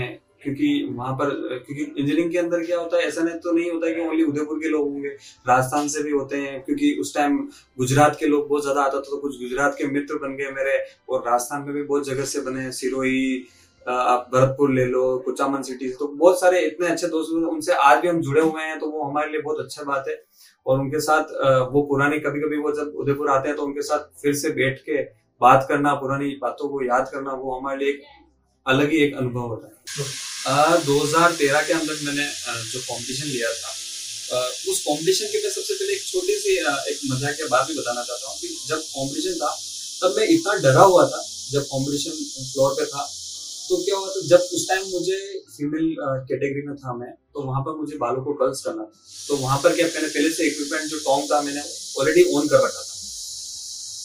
क्योंकि 0.48 0.68
वहाँ 0.92 1.14
पर, 1.14 1.30
क्योंकि 1.66 1.84
इंजीनियरिंग 1.84 2.32
के 2.32 2.38
अंदर 2.38 2.64
क्या 2.66 2.78
होता 2.80 2.98
है, 2.98 3.04
ऐसा 3.04 3.22
नहीं 3.24 3.40
तो 3.40 3.52
नहीं 3.52 3.72
होता 3.72 3.88
है 3.88 3.94
कि 3.94 4.02
ओनली 4.02 4.24
उदयपुर 4.26 4.60
के 4.60 4.70
लोग 4.70 4.88
होंगे, 4.88 5.10
राजस्थान 5.48 5.88
से 5.88 6.04
भी 6.04 6.12
होते 6.12 6.38
हैं, 6.38 6.62
क्योंकि 6.64 6.96
उस 7.02 7.14
टाइम 7.16 7.38
गुजरात 7.78 8.16
के 8.20 8.28
लोग 8.28 8.48
बहुत 8.50 8.62
ज़्यादा 8.62 8.82
आता 8.82 8.98
था 8.98 9.10
तो 9.10 9.18
कुछ 9.20 9.40
गुजरात 9.42 9.76
के 9.78 9.88
मित्र 9.90 10.16
बन 10.20 10.36
गए 10.38 10.52
मेरे, 10.54 10.78
और 11.10 11.24
राजस्थान 11.28 11.62
में 11.64 11.74
भी 11.74 11.84
बहुत 11.84 12.06
जगह 12.08 12.26
से 12.26 12.42
बने 12.42 12.72
सिरोही 12.74 13.48
आप 13.86 14.30
भरतपुर 14.34 14.72
ले 14.72 14.86
लो, 14.86 15.18
कुचामन 15.26 15.62
सिटी 15.64 15.90
तो 15.90 16.08
बहुत 16.10 16.40
सारे 16.40 16.60
इतने 16.62 16.88
अच्छे 16.88 17.08
दोस्त 17.10 17.34
उनसे 17.50 17.74
आज 17.74 18.02
भी 18.02 18.08
हम 18.08 18.20
जुड़े 18.22 18.42
हुए 18.42 18.64
हैं 18.64 18.80
तो 18.80 18.90
वो 18.92 19.04
हमारे 19.04 19.32
लिए 19.32 19.42
बहुत 19.42 19.60
अच्छा 19.60 19.84
बात 19.86 20.06
है, 20.08 20.16
और 20.66 20.80
उनके 20.80 21.00
साथ 21.02 21.34
वो 21.72 21.82
पुरानी 21.90 22.20
कभी 22.20 22.42
कभी 22.42 22.58
वो 22.60 22.72
जब 22.76 22.96
उदयपुर 22.98 23.30
आते 23.30 23.48
हैं 23.48 23.58
तो 23.58 23.64
उनके 23.64 23.82
साथ 23.84 24.22
फिर 24.22 24.34
से 24.36 24.50
बैठ 24.52 24.80
के 24.80 25.02
बात 25.42 25.66
करना, 25.70 25.94
पुरानी 25.96 26.30
बातों 26.42 26.70
को 26.70 26.84
याद 26.84 27.10
करना, 27.12 27.32
वो 27.34 27.58
हमारे 27.58 27.78
लिए 27.78 27.90
एक 27.90 28.02
अलग 28.66 28.90
ही 28.92 28.98
एक 29.00 29.16
अनुभव 29.18 29.42
होता 29.42 29.68
है। 29.68 29.74
दो 30.48 30.94
हज़ार 31.00 31.34
तेरह 31.36 31.62
के 31.68 31.74
अंदर 31.74 31.96
मैंने 32.04 32.26
जो 32.72 32.80
कंपटीशन 32.82 33.28
लिया 33.28 33.50
था 33.54 33.72
उस 34.72 34.80
कंपटीशन 34.82 35.26
के 35.32 35.42
मैं 35.44 35.50
सबसे 35.52 35.74
पहले 35.74 35.94
एक 35.94 36.06
छोटी 36.06 36.36
सी 36.40 36.54
एक 36.92 37.00
के 37.38 37.48
बात 37.48 37.68
भी 37.68 37.74
बताना 37.80 38.04
चाहता 38.04 38.28
हूँ 38.28 38.38
कि 38.40 38.48
जब 38.68 38.80
कंपटीशन 38.80 39.36
था, 39.42 39.52
तब 40.02 40.16
मैं 40.18 40.28
इतना 40.30 40.54
डरा 40.64 40.82
हुआ 40.84 41.06
था, 41.08 41.22
जब 41.52 41.64
कंपटीशन 41.66 42.12
फ्लोर 42.52 42.74
पे 42.80 42.86
था 42.86 43.04
तो 43.70 43.78
क्या 43.78 43.96
हुआ 43.98 44.10
था, 44.10 44.20
जब 44.28 44.50
उस 44.56 44.68
टाइम 44.68 44.84
मुझे 44.90 45.18
फीमेल 45.58 45.96
कैटेगरी 46.02 46.68
में 46.68 46.76
था 46.78 46.94
मैं 46.98 47.12
तो 47.34 47.42
वहाँ 47.44 47.62
पर 47.64 47.76
मुझे 47.80 47.98
बालों 48.04 48.24
को 48.24 48.34
कर्ल्स 48.42 48.62
करना 48.66 48.84
था। 48.84 48.92
तो 49.28 49.36
वहाँ 49.38 49.58
पर 49.64 49.76
क्या, 49.76 49.88
मैंने 49.88 50.08
पहले 50.08 50.30
से 50.32 50.48
इक्विपमेंट 50.48 50.90
जो 50.92 51.00
टॉम 51.06 51.26
था, 51.28 51.42
मैंने 51.42 51.62
ऑलरेडी 52.00 52.24
ऑन 52.36 52.48
कर 52.48 52.64
रखा 52.66 52.82
था। 52.82 52.97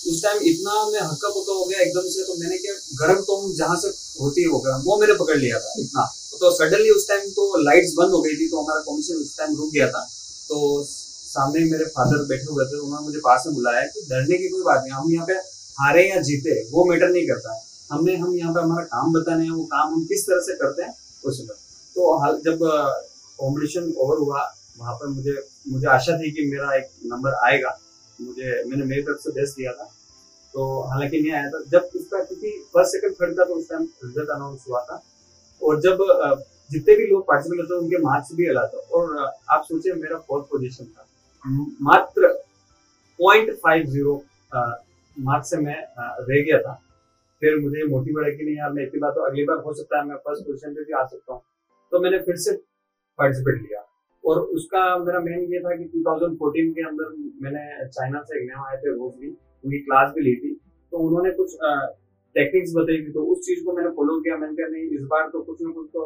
उस 0.02 0.22
टाइम 0.22 0.42
इतना 0.44 0.72
मैं 0.86 1.00
हक्का 1.02 1.28
पक्का 1.30 1.52
हो 1.52 1.64
गया 1.64 1.80
एकदम 1.80 2.08
से 2.10 2.24
तो 2.24 2.34
मैंने 2.38 2.56
क्या, 2.58 2.74
गर्म 3.00 3.20
तो 3.22 3.36
जहाँ 3.56 3.76
से 3.80 3.88
होती 4.20 4.42
है 4.42 4.48
वो 4.48 4.58
गर्म 4.60 4.82
वो 4.84 4.96
मैंने 5.00 5.14
पकड़ 5.16 5.36
लिया 5.38 5.58
था, 5.58 5.72
इतना। 5.80 6.04
तो 6.34 6.50
सडनली 6.52 6.90
उस 6.90 7.08
टाइम 7.08 7.28
तो 7.32 7.44
लाइट्स 7.62 7.92
बंद 7.96 8.12
हो 8.12 8.20
गई 8.22 8.36
थी 8.36 8.48
तो 8.50 8.62
हमारा 8.62 8.80
कॉम्पिटिशन 8.82 9.20
उस 9.22 9.36
टाइम 9.38 9.56
रुक 9.56 9.72
गया 9.72 9.88
था। 9.88 10.00
तो 10.48 10.84
सामने 10.84 11.64
मेरे 11.66 11.84
फादर 11.90 12.24
बैठे 12.28 12.50
हुए 12.50 12.64
थे, 12.64 12.78
उन्होंने 12.78 13.04
मुझे 13.04 13.18
पास 13.24 13.44
में 13.46 13.54
बुलाया 13.54 13.84
कि 13.86 14.06
डरने 14.08 14.38
की 14.38 14.48
कोई 14.48 14.62
बात 14.62 14.82
नहीं, 14.82 14.92
हम 14.92 15.12
यहाँ 15.12 15.26
पे 15.26 15.34
हारे 15.78 16.08
या 16.08 16.20
जीते, 16.22 16.60
वो 16.72 16.84
मैटर 16.84 17.10
नहीं 17.10 17.26
करता। 17.28 17.52
है 17.52 17.60
हमने, 17.90 18.16
हम 18.16 18.36
यहाँ 18.36 18.52
पे 18.54 18.60
हमारा 18.60 18.84
काम 18.86 19.12
बताने 19.12 19.44
हैं, 19.44 19.50
वो 19.52 19.64
काम 19.72 19.92
हम 19.92 20.04
किस 20.06 20.26
तरह 20.26 20.40
से 20.42 20.54
करते 20.56 20.82
हैं 20.82 20.94
उस 21.24 21.40
तो 21.96 22.02
जब 22.40 22.58
कॉम्पिटिशन 23.38 23.92
ओवर 23.98 24.18
हुआ, 24.18 24.42
वहाँ 24.78 24.94
पर 24.94 25.08
मुझे 25.08 25.34
मुझे 25.68 25.86
आशा 25.88 26.16
थी 26.18 26.30
कि 26.30 26.50
मेरा 26.50 26.74
एक 26.76 26.88
नंबर 27.06 27.34
आएगा। 27.46 27.70
मुझे, 28.26 28.64
मैंने 28.68 28.84
मेरी 28.84 29.02
तरफ़ 29.02 29.18
से 29.18 29.30
बेस्ट 29.30 29.56
दिया 29.56 29.72
था। 29.72 29.84
तो 30.54 30.64
हालाँकि 30.82 31.20
नहीं 31.20 31.32
आया 31.32 31.50
था। 31.50 31.62
जब 31.68 31.88
उसका, 31.96 32.22
क्योंकि 32.24 32.50
फ़र्स्ट 32.74 32.92
सेकंड 32.92 33.14
थर्ड 33.20 33.38
था 33.38 33.44
तो 33.44 33.54
उस 33.54 33.68
टाइम 33.68 33.82
रिज़ल्ट 34.04 34.28
अनाउंस 34.30 34.64
हुआ 34.68 34.80
था। 34.84 35.02
और 35.62 35.80
जब 35.80 35.98
जितने 36.70 36.94
भी 36.96 37.06
लोग 37.06 37.22
पार्टिसिपेट 37.28 37.60
होते 37.60 37.74
उनके 37.74 37.98
मार्क्स 38.02 38.32
भी 38.34 38.46
अलग 38.46 38.68
था। 38.74 38.78
और 38.96 39.16
आप 39.50 39.64
सोचिए, 39.64 39.92
मेरा 39.92 40.18
फोर्थ 40.18 40.44
पोजीशन 40.50 40.84
था। 40.84 41.06
मात्र 41.82 42.28
पॉइंट 43.18 43.52
फाइव 43.56 43.86
ज़ीरो 43.86 44.14
मार्क्स 45.16 45.50
से 45.50 45.56
मैं 45.56 45.76
रह 45.98 46.42
गया 46.42 46.58
था। 46.62 46.74
फिर 47.42 47.58
मुझे 47.60 47.84
मोटिवेट 47.88 48.26
है 48.26 48.32
कि 48.36 48.44
नहीं 48.44 48.56
यार, 48.56 48.72
मैं 48.72 48.82
इतनी 48.82 49.00
बार 49.00 49.10
तो 49.10 49.20
अगली 49.20 49.44
बार 49.44 49.56
हो 49.56 49.74
सकता 49.74 49.98
है, 49.98 50.04
मैं 50.06 50.16
फ़र्स्ट 50.16 50.42
पोजीशन 50.42 50.74
पे 50.74 50.84
भी 50.84 50.92
आ 50.92 51.04
सकता 51.06 51.32
हूँ। 51.32 51.42
तो 51.92 52.00
मैंने 52.00 52.18
फिर 52.18 52.36
से 52.36 52.52
पार्टिसिपेट 53.18 53.62
लिया। 53.62 53.80
और 54.24 54.40
उसका 54.56 54.82
मेरा 54.98 55.20
मेन 55.20 55.40
ये 55.52 55.60
था 55.60 55.74
कि 55.76 55.84
2014 55.94 56.70
के 56.72 56.82
अंदर 56.88 57.14
मैंने 57.42 57.62
चाइना 57.88 58.20
से 58.22 58.38
एक 58.38 58.48
मैम 58.48 58.64
आए 58.64 58.76
थे 58.76 58.92
वो 58.92 59.06
रोजली 59.06 59.28
उनकी 59.28 59.78
क्लास 59.78 60.12
भी 60.16 60.22
ली 60.22 60.34
थी। 60.36 60.52
तो 60.92 60.98
उन्होंने 60.98 61.30
कुछ 61.30 61.56
टेक्निक्स 62.36 62.72
बताई 62.76 62.98
थी। 62.98 63.12
तो 63.12 63.24
उस 63.32 63.40
चीज़ 63.46 63.64
को 63.64 63.72
मैंने 63.72 63.90
फॉलो 63.96 64.20
किया। 64.20 64.36
मैंने 64.36 64.54
कहा, 64.54 64.68
नहीं, 64.68 64.84
इस 64.98 65.02
बार 65.10 65.28
तो 65.28 65.40
कुछ 65.42 65.58
ना 65.62 65.70
कुछ 65.72 65.88
तो 65.92 66.02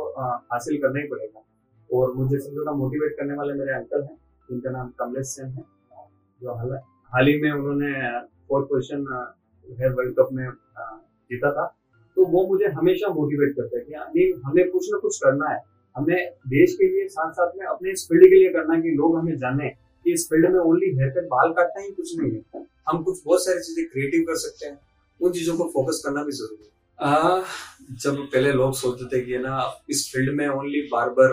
हासिल 0.52 0.78
करना 0.82 1.00
ही 1.00 1.06
पड़ेगा। 1.08 1.44
और 1.90 2.14
मुझे 2.14 2.36
सबसे 2.38 2.52
ज़्यादा 2.52 2.72
मोटिवेट 2.72 3.16
करने 3.18 3.34
वाले 3.34 3.52
मेरे 3.54 3.72
अंकल 3.74 4.02
हैं। 4.02 4.16
जिनका 4.48 4.70
नाम 4.70 4.88
कमलेश 4.98 5.26
सेन 5.26 5.48
है। 5.48 5.64
जो 6.42 6.54
हाल 6.54 6.72
हाल 7.12 7.26
ही 7.26 7.40
में 7.42 7.50
उन्होंने 7.50 7.92
फोर्थ 8.48 8.66
पोजिशन 8.68 9.02
वर्ल्ड 9.96 10.14
कप 10.18 10.28
में 10.32 10.46
जीता 11.30 11.50
था। 11.52 11.66
तो 12.16 12.24
वो 12.26 12.46
मुझे 12.48 12.66
हमेशा 12.74 13.08
मोटिवेट 13.14 13.54
करते 13.56 13.76
हैं 13.76 13.86
कि 13.86 13.94
नहीं, 13.94 14.26
हमें 14.44 14.70
कुछ 14.70 14.88
ना 14.92 14.98
कुछ 14.98 15.18
करना 15.18 15.48
है। 15.50 15.58
हमें 15.96 16.30
देश 16.48 16.74
के 16.74 16.88
लिए 16.88 17.08
साथ 17.08 17.32
साथ 17.32 17.52
में 17.58 17.66
अपने 17.66 17.92
इस 17.92 18.06
फ़ील्ड 18.08 18.24
के 18.24 18.38
लिए 18.38 18.52
करना 18.52 18.80
कि 18.80 18.94
लोग 18.96 19.18
हमें 19.18 19.36
जाने 19.38 19.68
कि 19.68 20.12
इस 20.12 20.28
फ़ील्ड 20.30 20.52
में 20.52 20.60
ओनली 20.60 20.90
हेयर 20.96 21.10
कट 21.10 21.28
बाल 21.28 21.52
काटना 21.52 21.82
ही 21.82 21.90
कुछ 21.92 22.16
नहीं 22.18 22.32
है। 22.32 22.64
हम 22.88 23.02
कुछ 23.02 23.20
बहुत 23.24 23.44
सारी 23.44 23.60
चीज़ें 23.60 23.84
क्रिएटिव 23.86 24.22
कर 24.22 24.36
सकते 24.38 24.66
हैं। 24.66 24.78
उन 25.20 25.32
चीज़ों 25.32 25.56
को 25.56 25.64
फोकस 25.74 26.02
करना 26.06 26.24
भी 26.24 26.32
ज़रूरी 26.32 26.64
है। 26.64 26.74
आ, 26.98 27.42
जब 28.02 28.16
पहले 28.24 28.52
लोग 28.52 28.74
सोचते 28.74 29.04
थे 29.06 29.20
कि 29.24 29.38
ना 29.38 29.56
इस 29.90 30.04
फ़ील्ड 30.12 30.34
में 30.36 30.46
ओनली 30.48 30.80
बार्बर 30.92 31.32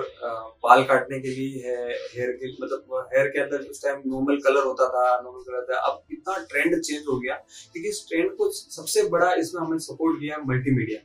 बाल 0.64 0.84
काटने 0.84 1.20
के 1.20 1.28
लिए 1.30 1.62
है 1.66 1.78
हेयर 1.88 2.32
के 2.32 2.52
मतलब 2.54 3.08
हेयर 3.14 3.28
के 3.28 3.40
अंदर 3.40 3.70
उस 3.72 3.84
टाइम 3.84 4.02
नॉर्मल 4.06 4.38
कलर 4.46 4.66
होता 4.66 4.88
था 4.90 5.06
नॉर्मल 5.22 5.44
कलर 5.44 5.66
था। 5.70 5.80
अब 5.82 6.02
इतना 6.12 6.38
ट्रेंड 6.50 6.80
चेंज 6.80 7.04
हो 7.10 7.20
गया 7.20 7.36
क्योंकि 7.74 7.90
इस 7.90 8.06
ट्रेंड 8.10 8.32
को 8.38 8.50
सबसे 8.52 9.04
बड़ा 9.10 9.34
इसमें 9.36 9.62
हमें 9.62 9.78
सपोर्ट 9.88 10.20
किया 10.20 10.36
है 10.36 10.46
मल्टीमीडिया 10.48 11.00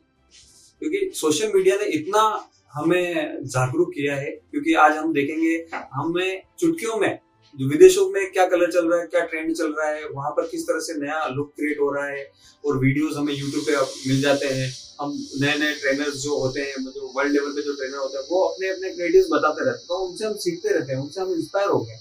क्योंकि 0.82 1.10
सोशल 1.16 1.52
मीडिया 1.54 1.76
ने 1.76 1.86
इतना 1.98 2.24
हमें 2.72 3.38
जागरूक 3.46 3.88
किया 3.90 4.16
है, 4.16 4.30
क्योंकि 4.50 4.74
आज 4.76 4.96
हम 4.96 5.12
देखेंगे 5.12 5.54
हमें 5.94 6.42
चुटकियों 6.60 6.96
में, 6.96 7.18
जो 7.54 7.68
विदेशों 7.68 8.08
में 8.10 8.30
क्या 8.32 8.44
कलर 8.46 8.70
चल 8.72 8.88
रहा 8.88 9.00
है, 9.00 9.06
क्या 9.06 9.24
ट्रेंड 9.26 9.54
चल 9.54 9.72
रहा 9.72 9.88
है, 9.88 10.08
वहाँ 10.08 10.30
पर 10.30 10.46
किस 10.46 10.66
तरह 10.66 10.80
से 10.80 10.98
नया 10.98 11.26
लुक 11.28 11.52
क्रिएट 11.56 11.80
हो 11.80 11.92
रहा 11.92 12.06
है, 12.06 12.26
और 12.64 12.78
वीडियोस 12.78 13.16
हमें 13.16 13.32
यूट्यूब 13.34 13.64
पे 13.64 13.76
मिल 14.08 14.20
जाते 14.20 14.46
हैं। 14.48 14.68
हम 15.00 15.12
नए 15.40 15.58
नए 15.58 15.74
ट्रेनर्स 15.74 16.14
जो 16.22 16.38
होते 16.38 16.60
हैं 16.60 16.74
मतलब 16.78 17.12
वर्ल्ड 17.16 17.32
लेवल 17.32 17.52
पे 17.52 17.62
जो 17.62 17.72
ट्रेनर 17.74 17.98
होते 17.98 18.18
हैं, 18.18 18.24
वो 18.30 18.42
अपने 18.44 18.68
अपने 18.68 18.90
क्रिएटिव 18.90 19.26
बताते 19.32 19.64
रहते 19.64 19.78
हैं 19.78 19.86
तो 19.88 19.98
उनसे 20.06 20.24
हम 20.24 20.34
सीखते 20.44 20.68
रहते 20.68 20.92
हैं, 20.92 21.00
उनसे 21.00 21.20
हम 21.20 21.32
इंस्पायर 21.34 21.68
हो 21.68 21.78
गए 21.80 21.98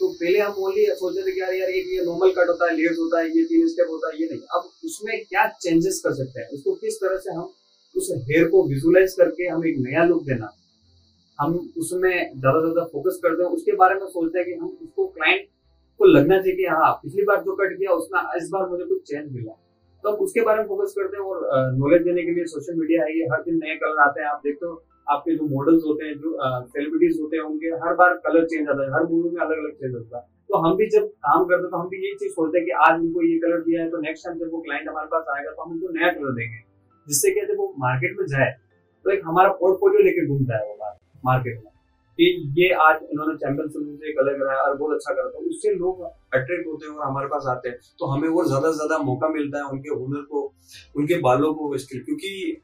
तो 0.00 0.08
पहले 0.10 0.38
हम 0.38 0.54
ओनली 0.58 0.84
सोचते 0.96 1.22
थे 1.22 1.32
कि 1.32 1.40
यार 1.40 1.52
यार, 1.54 1.70
ये 1.70 2.04
नॉर्मल 2.04 2.30
कट 2.32 2.48
होता 2.48 2.66
है 2.66 2.76
लेयर्स 2.76 2.98
होता 2.98 3.20
है, 3.20 3.28
ये 3.28 3.44
तीन 3.44 3.68
स्टेप 3.68 3.88
होता 3.90 4.08
है, 4.08 4.20
ये 4.20 4.28
नहीं। 4.30 4.40
अब 4.56 4.70
उसमें 4.84 5.24
क्या 5.24 5.46
चेंजेस 5.62 6.00
कर 6.04 6.14
सकते 6.14 6.40
हैं, 6.40 6.48
उसको 6.48 6.74
किस 6.76 6.96
तरह 7.00 7.18
से 7.18 7.32
हम 7.32 7.52
उस 7.94 8.10
हेयर 8.24 8.48
को 8.48 8.66
विजुलाइज 8.68 9.14
करके 9.14 9.46
हम 9.46 9.66
एक 9.66 9.76
नया 9.80 10.04
लुक 10.04 10.22
देना। 10.24 10.50
हम 11.38 11.54
उसमें 11.78 12.10
ज़्यादा 12.10 12.60
ज़्यादा 12.60 12.84
फोकस 12.92 13.20
करते 13.22 13.42
हैं। 13.42 13.50
उसके 13.52 13.72
बारे 13.76 13.94
में 13.94 14.06
सोचते 14.08 14.38
हैं 14.38 14.46
कि 14.46 14.54
हम 14.54 14.66
उसको 14.66 15.06
क्लाइंट 15.08 15.46
को 16.00 16.04
लगना 16.06 16.38
चाहिए 16.38 16.56
कि 16.56 16.64
हाँ 16.72 16.92
पिछली 17.02 17.24
बार 17.24 17.42
जो 17.42 17.54
कट 17.56 17.78
किया 17.78 17.92
उसमें 17.94 18.20
इस 18.36 18.48
बार 18.52 18.68
मुझे 18.68 18.84
कुछ 18.84 19.02
चेंज 19.02 19.32
मिला। 19.32 19.52
तो 20.04 20.10
हम 20.10 20.18
उसके 20.24 20.40
बारे 20.40 20.58
में 20.58 20.68
फोकस 20.68 20.94
करते 20.98 21.16
हैं 21.16 21.24
और 21.24 21.76
नॉलेज 21.76 22.02
देने 22.02 22.22
के 22.22 22.34
लिए 22.34 22.44
सोशल 22.48 22.78
मीडिया 22.80 23.04
है 23.04 23.18
ये। 23.18 23.24
हर 23.32 23.42
दिन 23.42 23.56
नए 23.64 23.74
कलर 23.76 24.02
आते 24.02 24.20
हैं। 24.20 24.28
आप 24.28 24.40
देखते 24.44 24.66
हो, 24.66 24.74
आपके 25.06 25.34
जो 25.36 25.44
मॉडल्स 25.48 25.82
होते 25.86 26.04
हैं, 26.06 26.14
जो 26.18 26.30
सेलिब्रिटीज 26.68 27.20
होते 27.20 27.36
हैं, 27.36 27.44
उनके 27.44 27.72
हर 27.84 27.94
बार 27.94 28.14
कलर 28.26 28.46
चेंज 28.46 28.68
आता 28.68 28.82
है। 28.82 28.90
हर 28.94 29.06
मूवी 29.10 29.30
में 29.30 29.40
अलग 29.42 29.58
अलग 29.58 29.72
चेंज 29.74 29.94
होता 29.94 30.18
है। 30.18 30.24
तो 30.50 30.58
हम 30.58 30.76
भी 30.76 30.86
जब 30.90 31.06
काम 31.26 31.44
करते 31.44 31.62
हैं 31.62 31.70
तो 31.70 31.76
हम 31.76 31.88
भी 31.88 32.04
यही 32.04 32.16
चीज़ 32.16 32.32
सोचते 32.32 32.58
हैं 32.58 32.66
कि 32.66 32.72
आज 32.84 33.00
उनको 33.00 33.22
ये 33.24 33.38
कलर 33.38 33.60
दिया 33.62 33.82
है 33.82 33.90
तो 33.90 34.00
नेक्स्ट 34.00 34.26
टाइम 34.26 34.38
जब 34.38 34.50
वो 34.52 34.60
क्लाइंट 34.60 34.88
हमारे 34.88 35.08
पास 35.08 35.36
आएगा 35.36 35.50
तो 35.50 35.62
हम 35.62 35.72
उनको 35.72 35.88
नया 35.98 36.12
कलर 36.12 36.34
देंगे। 36.34 36.60
जिससे 37.08 37.30
क्या 37.30 37.44
जब 37.46 37.58
वो 37.58 37.72
मार्केट 37.78 38.16
में 38.18 38.26
जाए 38.28 38.50
तो 39.04 39.10
एक 39.10 39.20
हमारा 39.24 39.48
पोर्टफोलियो 39.58 40.02
लेके 40.04 40.26
घूमता 40.26 40.56
है 40.56 40.64
वो 40.64 40.94
मार्केट 41.24 41.56
में। 41.56 41.72
कि 42.18 42.24
ये 42.54 42.68
आज 42.82 43.02
इन्होंने 43.04 43.34
चैंपियन 43.36 43.68
फ़िल्म 43.68 43.94
से 43.96 44.12
कलर 44.12 44.38
कराया 44.38 44.60
और 44.60 44.76
बहुत 44.76 44.94
अच्छा 44.94 45.12
करा 45.14 45.26
है। 45.28 45.44
उससे 45.46 45.74
लोग 45.74 46.00
अट्रैक्ट 46.02 46.66
होते 46.66 46.86
हैं 46.86 46.92
और 46.92 47.06
हमारे 47.06 47.26
पास 47.28 47.44
आते 47.48 47.68
हैं। 47.68 47.78
तो 47.98 48.06
हमें 48.06 48.28
और 48.28 48.46
ज़्यादा 48.46 48.70
से 48.70 48.76
ज़्यादा 48.76 48.98
मौका 49.02 49.28
मिलता 49.28 49.58
है 49.58 49.64
उनके 49.66 49.90
हुनर 49.90 50.22
को, 50.22 50.42
उनके 50.96 51.18
बालों 51.20 51.52
को 51.54 51.76
स्किल 51.78 52.02
क्योंकि 52.04 52.62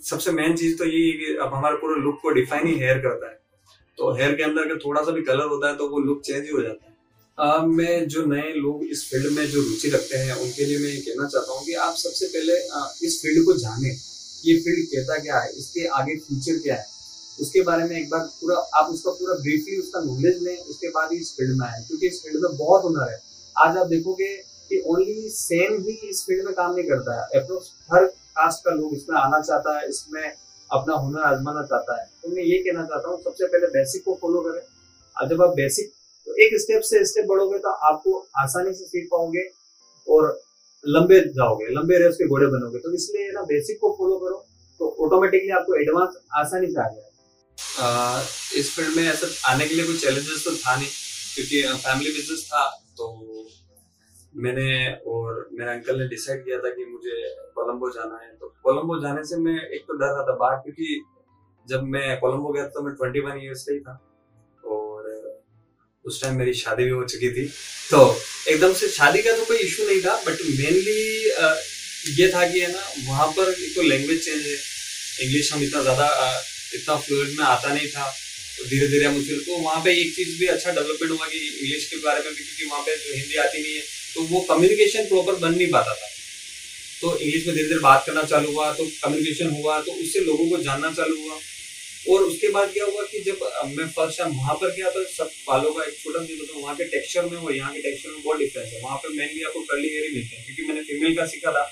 सबसे 0.00 0.32
मेन 0.32 0.56
चीज़ 0.56 0.76
तो 0.78 0.84
यही 0.84 1.10
है 1.10 1.16
कि 1.18 1.36
अब 1.36 1.54
हमारे 1.54 1.76
पूरे 1.76 2.00
लुक 2.00 2.18
को 2.22 2.30
डिफाइन 2.32 2.66
ही 2.66 2.74
हेयर 2.74 2.98
करता 2.98 3.30
है। 3.30 3.38
तो 3.98 4.12
हेयर 4.12 4.34
के 4.34 4.42
अंदर 4.42 4.62
अगर 4.62 4.78
थोड़ा 4.78 5.02
सा 5.02 5.12
भी 5.12 5.22
कलर 5.22 5.46
होता 5.46 5.68
है 5.68 5.76
तो 5.76 5.88
वो 5.88 6.00
लुक 6.00 6.20
चेंज 6.20 6.44
ही 6.44 6.50
हो 6.50 6.62
जाता 6.62 6.86
है। 6.86 6.93
Uh, 7.38 7.62
मैं 7.68 8.06
जो 8.08 8.24
नए 8.26 8.52
लोग 8.54 8.82
इस 8.86 9.02
फ़ील्ड 9.10 9.32
में 9.36 9.46
जो 9.50 9.60
रुचि 9.60 9.88
रखते 9.90 10.16
हैं 10.16 10.34
उनके 10.34 10.64
लिए 10.64 10.78
मैं 10.78 10.88
ये 10.88 11.00
कहना 11.00 11.26
चाहता 11.28 11.52
हूँ 11.52 11.64
कि 11.64 11.72
आप 11.86 11.94
सबसे 11.98 12.26
पहले 12.34 12.58
इस 13.06 13.18
फ़ील्ड 13.22 13.44
को 13.46 13.52
जाने 13.58 13.88
ये 13.88 14.54
फ़ील्ड 14.60 14.84
कहता 14.92 15.16
क्या 15.22 15.38
है 15.38 15.48
इसके 15.52 15.86
आगे 16.00 16.14
फ्यूचर 16.26 16.58
क्या 16.64 16.74
है। 16.74 16.86
उसके 17.38 17.62
बारे 17.62 17.84
में 17.84 17.96
एक 17.96 18.08
बार 18.10 18.20
पूरा 18.40 18.56
आप 18.80 18.92
उसका 18.92 19.10
पूरा 19.12 19.34
ब्रीफली 19.40 19.78
उसका 19.78 20.00
नॉलेज 20.04 20.42
लें 20.42 20.56
उसके 20.56 20.88
बाद 20.98 21.12
ही 21.12 21.18
इस 21.20 21.32
फ़ील्ड 21.36 21.58
में 21.58 21.66
आए 21.66 21.82
क्योंकि 21.88 22.06
इस 22.08 22.20
फ़ील्ड 22.22 22.44
में 22.44 22.56
बहुत 22.58 22.84
हुनर 22.84 23.10
है। 23.10 23.18
आज 23.56 23.76
आप 23.78 23.86
देखोगे 23.86 24.30
कि 24.70 24.80
ओनली 24.86 25.28
सेम 25.30 25.76
ही 25.88 25.96
इस 26.10 26.22
फ़ील्ड 26.26 26.44
में 26.46 26.54
काम 26.54 26.74
नहीं 26.74 26.88
करता 26.88 27.18
है। 27.18 27.40
अप्रोच 27.40 27.70
हर 27.92 28.06
कास्ट 28.38 28.64
का 28.64 28.74
लोग 28.76 28.94
इसमें 28.96 29.16
आना 29.22 29.40
चाहता 29.40 29.78
है 29.78 29.88
इसमें 29.88 30.22
अपना 30.70 30.94
हुनर 30.96 31.26
आजमाना 31.32 31.66
चाहता 31.66 32.00
है। 32.00 32.08
तो 32.22 32.34
मैं 32.36 32.44
ये 32.44 32.62
कहना 32.62 32.86
चाहता 32.86 33.08
हूँ 33.08 33.22
सबसे 33.24 33.46
पहले 33.46 33.72
बेसिक 33.76 34.04
को 34.04 34.18
फॉलो 34.22 34.46
करें। 34.48 35.28
जब 35.28 35.42
आप 35.42 35.54
बेसिक 35.56 35.92
तो 36.26 36.34
एक 36.44 36.58
स्टेप 36.60 36.82
से 36.84 37.04
स्टेप 37.06 37.26
बढ़ोगे 37.28 37.58
तो 37.58 37.70
आपको 37.88 38.18
आसानी 38.42 38.72
से 38.74 38.84
सीख 38.86 39.08
पाओगे 39.10 39.44
और 40.06 40.22
लंबे 40.84 41.20
जाओगे, 41.30 41.66
लंबे 41.74 41.98
रेस 41.98 42.16
के 42.16 42.26
घोड़े 42.28 42.46
बनोगे। 42.48 42.78
तो 42.78 42.92
इसलिए 42.94 43.30
ना 43.32 43.42
बेसिक 43.46 43.78
को 43.80 43.94
फॉलो 43.98 44.18
करो 44.18 44.44
तो 44.80 44.88
ऑटोमेटिकली 45.06 45.50
आपको 45.58 45.80
एडवांस 45.80 46.16
आसानी 46.38 46.66
से 46.66 46.80
आ 46.80 46.88
जाएगा। 46.88 47.10
इस 48.58 48.74
फ़ील्ड 48.74 48.96
में 48.96 49.02
ऐसा 49.04 49.26
आने 49.52 49.68
के 49.68 49.74
लिए 49.74 49.84
कोई 49.86 49.96
चैलेंजेस 49.98 50.44
तो 50.44 50.50
था 50.56 50.76
नहीं, 50.76 50.88
क्योंकि 51.34 51.62
फैमिली 51.78 52.10
बिज़नेस 52.12 52.44
था 52.48 52.64
तो 52.96 53.12
मैंने 54.34 54.68
और 55.06 55.48
मेरे 55.52 55.70
अंकल 55.70 55.98
ने 56.00 56.06
डिसाइड 56.08 56.44
किया 56.44 56.58
था 56.58 56.70
कि 56.70 56.84
मुझे 56.86 57.16
कोलंबो 57.54 57.90
जाना 57.90 58.18
है। 58.22 58.30
तो 58.36 58.46
कोलंबो 58.62 59.00
जाने 59.02 59.24
से 59.24 59.36
मैं 59.40 59.58
एक 59.58 59.82
तो 59.88 59.96
डर 59.98 60.06
रहा 60.06 60.22
था 60.22 60.36
बाहर, 60.36 60.56
क्योंकि 60.58 61.02
जब 61.66 61.82
मैं 61.94 62.18
कोलंबो 62.20 62.52
गया 62.52 62.64
था 62.64 62.68
तो 62.70 62.82
मैं 62.82 62.94
ट्वेंटी 62.94 63.20
वन 63.20 63.38
ईयर्स 63.42 63.64
का 63.64 63.72
ही 63.72 63.80
था। 63.80 63.94
उस 66.04 66.20
टाइम 66.22 66.36
मेरी 66.38 66.52
शादी 66.54 66.84
भी 66.84 66.90
हो 66.90 67.04
चुकी 67.04 67.30
थी। 67.30 67.44
तो 67.90 68.00
एकदम 68.48 68.72
से 68.74 68.88
शादी 68.90 69.22
का 69.22 69.32
तो 69.36 69.44
कोई 69.44 69.58
इशू 69.58 69.86
नहीं 69.86 70.00
था 70.02 70.16
बट 70.26 70.42
मेनली 70.58 71.00
ये 72.16 72.28
था 72.28 72.46
कि 72.48 72.60
है 72.60 72.72
ना, 72.72 72.82
वहाँ 73.06 73.26
पर 73.28 73.52
एक 73.52 73.74
तो 73.74 73.82
लैंग्वेज 73.82 74.24
चेंज 74.24 74.46
है। 74.46 74.56
इंग्लिश 75.20 75.52
हम 75.52 75.62
इतना 75.62 75.82
ज़्यादा 75.82 76.06
इतना 76.74 76.96
फ्लुएंट 76.98 77.38
में 77.38 77.44
आता 77.46 77.72
नहीं 77.72 77.88
था। 77.88 78.12
धीरे 78.64 78.86
धीरे 78.88 79.08
फिर 79.20 79.38
तो 79.46 79.56
वहाँ 79.58 79.80
पे 79.84 79.92
एक 80.00 80.14
चीज़ 80.16 80.38
भी 80.38 80.46
अच्छा 80.48 80.70
डेवलपमेंट 80.72 81.12
हुआ 81.12 81.26
कि 81.26 81.38
इंग्लिश 81.38 81.84
के 81.86 81.96
बारे 82.04 82.20
में 82.20 82.34
भी, 82.34 82.44
क्योंकि 82.44 82.64
वहाँ 82.64 82.82
पे 82.82 82.96
जो 82.96 83.14
हिंदी 83.14 83.36
आती 83.38 83.62
नहीं 83.62 83.74
है 83.74 83.82
तो 84.14 84.22
वो 84.24 84.40
कम्युनिकेशन 84.50 85.06
प्रॉपर 85.06 85.34
बन 85.38 85.54
नहीं 85.54 85.70
पाता 85.70 85.94
था। 85.94 86.08
तो 87.00 87.16
इंग्लिश 87.18 87.46
में 87.46 87.54
धीरे 87.56 87.68
धीरे 87.68 87.80
बात 87.80 88.04
करना 88.06 88.22
चालू 88.24 88.52
हुआ 88.52 88.70
तो 88.74 88.84
कम्युनिकेशन 89.02 89.50
हुआ 89.52 89.80
तो 89.80 89.92
उससे 89.94 90.20
लोगों 90.20 90.48
को 90.50 90.62
जानना 90.62 90.90
चालू 90.92 91.16
हुआ। 91.22 91.38
और 92.10 92.22
उसके 92.22 92.48
बाद 92.52 92.72
क्या 92.72 92.84
हुआ 92.84 93.02
कि 93.10 93.20
जब 93.26 93.38
मैं 93.68 93.86
फ़र्स्ट 93.88 94.18
टाइम 94.18 94.32
वहाँ 94.36 94.54
पर 94.60 94.74
गया 94.76 94.90
तो 94.90 95.04
सब 95.08 95.30
बालों 95.46 95.72
का 95.74 95.84
एक 95.84 95.94
छोटा 95.98 96.24
सा 96.24 96.46
तो 96.46 96.60
वहाँ 96.60 96.74
के 96.76 96.84
टेक्सचर 96.84 97.28
में 97.30 97.38
और 97.38 97.54
यहाँ 97.54 97.72
के 97.74 97.80
टेक्सचर 97.82 98.10
में 98.10 98.22
बहुत 98.24 98.38
डिफरेंस 98.38 98.72
है। 98.72 98.80
वहाँ 98.82 98.96
पे 98.96 99.08
मेनली 99.16 99.42
आपको 99.42 99.60
कर्ली 99.62 99.88
हेयर 99.88 100.04
ही 100.04 100.14
मिलते 100.14 100.36
हैं, 100.36 100.44
क्योंकि 100.44 100.62
मैंने 100.68 100.82
फीमेल 100.82 101.16
का 101.16 101.26
सीखा 101.26 101.52
था। 101.52 101.62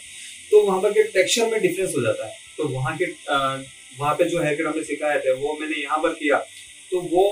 तो 0.53 0.61
वहाँ 0.63 0.81
पर 0.83 0.93
के 0.93 1.03
टेक्सचर 1.13 1.51
में 1.51 1.61
डिफरेंस 1.63 1.93
हो 1.97 2.03
जाता 2.03 2.27
है। 2.27 2.33
तो 2.57 2.69
वहाँ 2.69 2.97
के 2.97 3.07
वहाँ 3.99 4.15
पे 4.19 4.25
जो 4.25 4.43
हेयर 4.43 4.55
कट 4.57 4.67
हमें 4.67 4.85
सिखाए 4.85 5.19
थे, 5.21 5.33
वो 5.35 5.57
मैंने 5.61 5.83
यहाँ 5.83 5.99
पर 6.03 6.13
किया। 6.15 6.37
तो 6.93 7.01
वो 7.13 7.25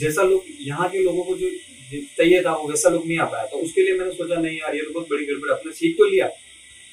जैसा 0.00 0.22
लोग, 0.22 0.44
यहाँ 0.60 0.88
के 0.90 1.02
लोगों 1.02 1.24
को 1.24 1.36
जो 1.36 1.50
चाहिए 2.18 2.42
था, 2.42 2.52
वो 2.52 2.68
वैसा 2.68 2.88
लुक 2.90 3.06
नहीं 3.06 3.18
आ 3.18 3.24
पाया। 3.26 3.46
तो 3.46 3.56
उसके 3.58 3.82
लिए 3.82 3.98
मैंने 3.98 4.12
सोचा, 4.14 4.40
नहीं 4.40 4.58
यार, 4.58 4.74
ये 4.76 4.82
तो 4.82 4.90
बहुत 4.90 5.08
बड़ी 5.10 5.26
गड़बड़ 5.26 5.50
अपने 5.50 5.72
सीख 5.72 5.96
तो 5.98 6.04
लिया। 6.04 6.30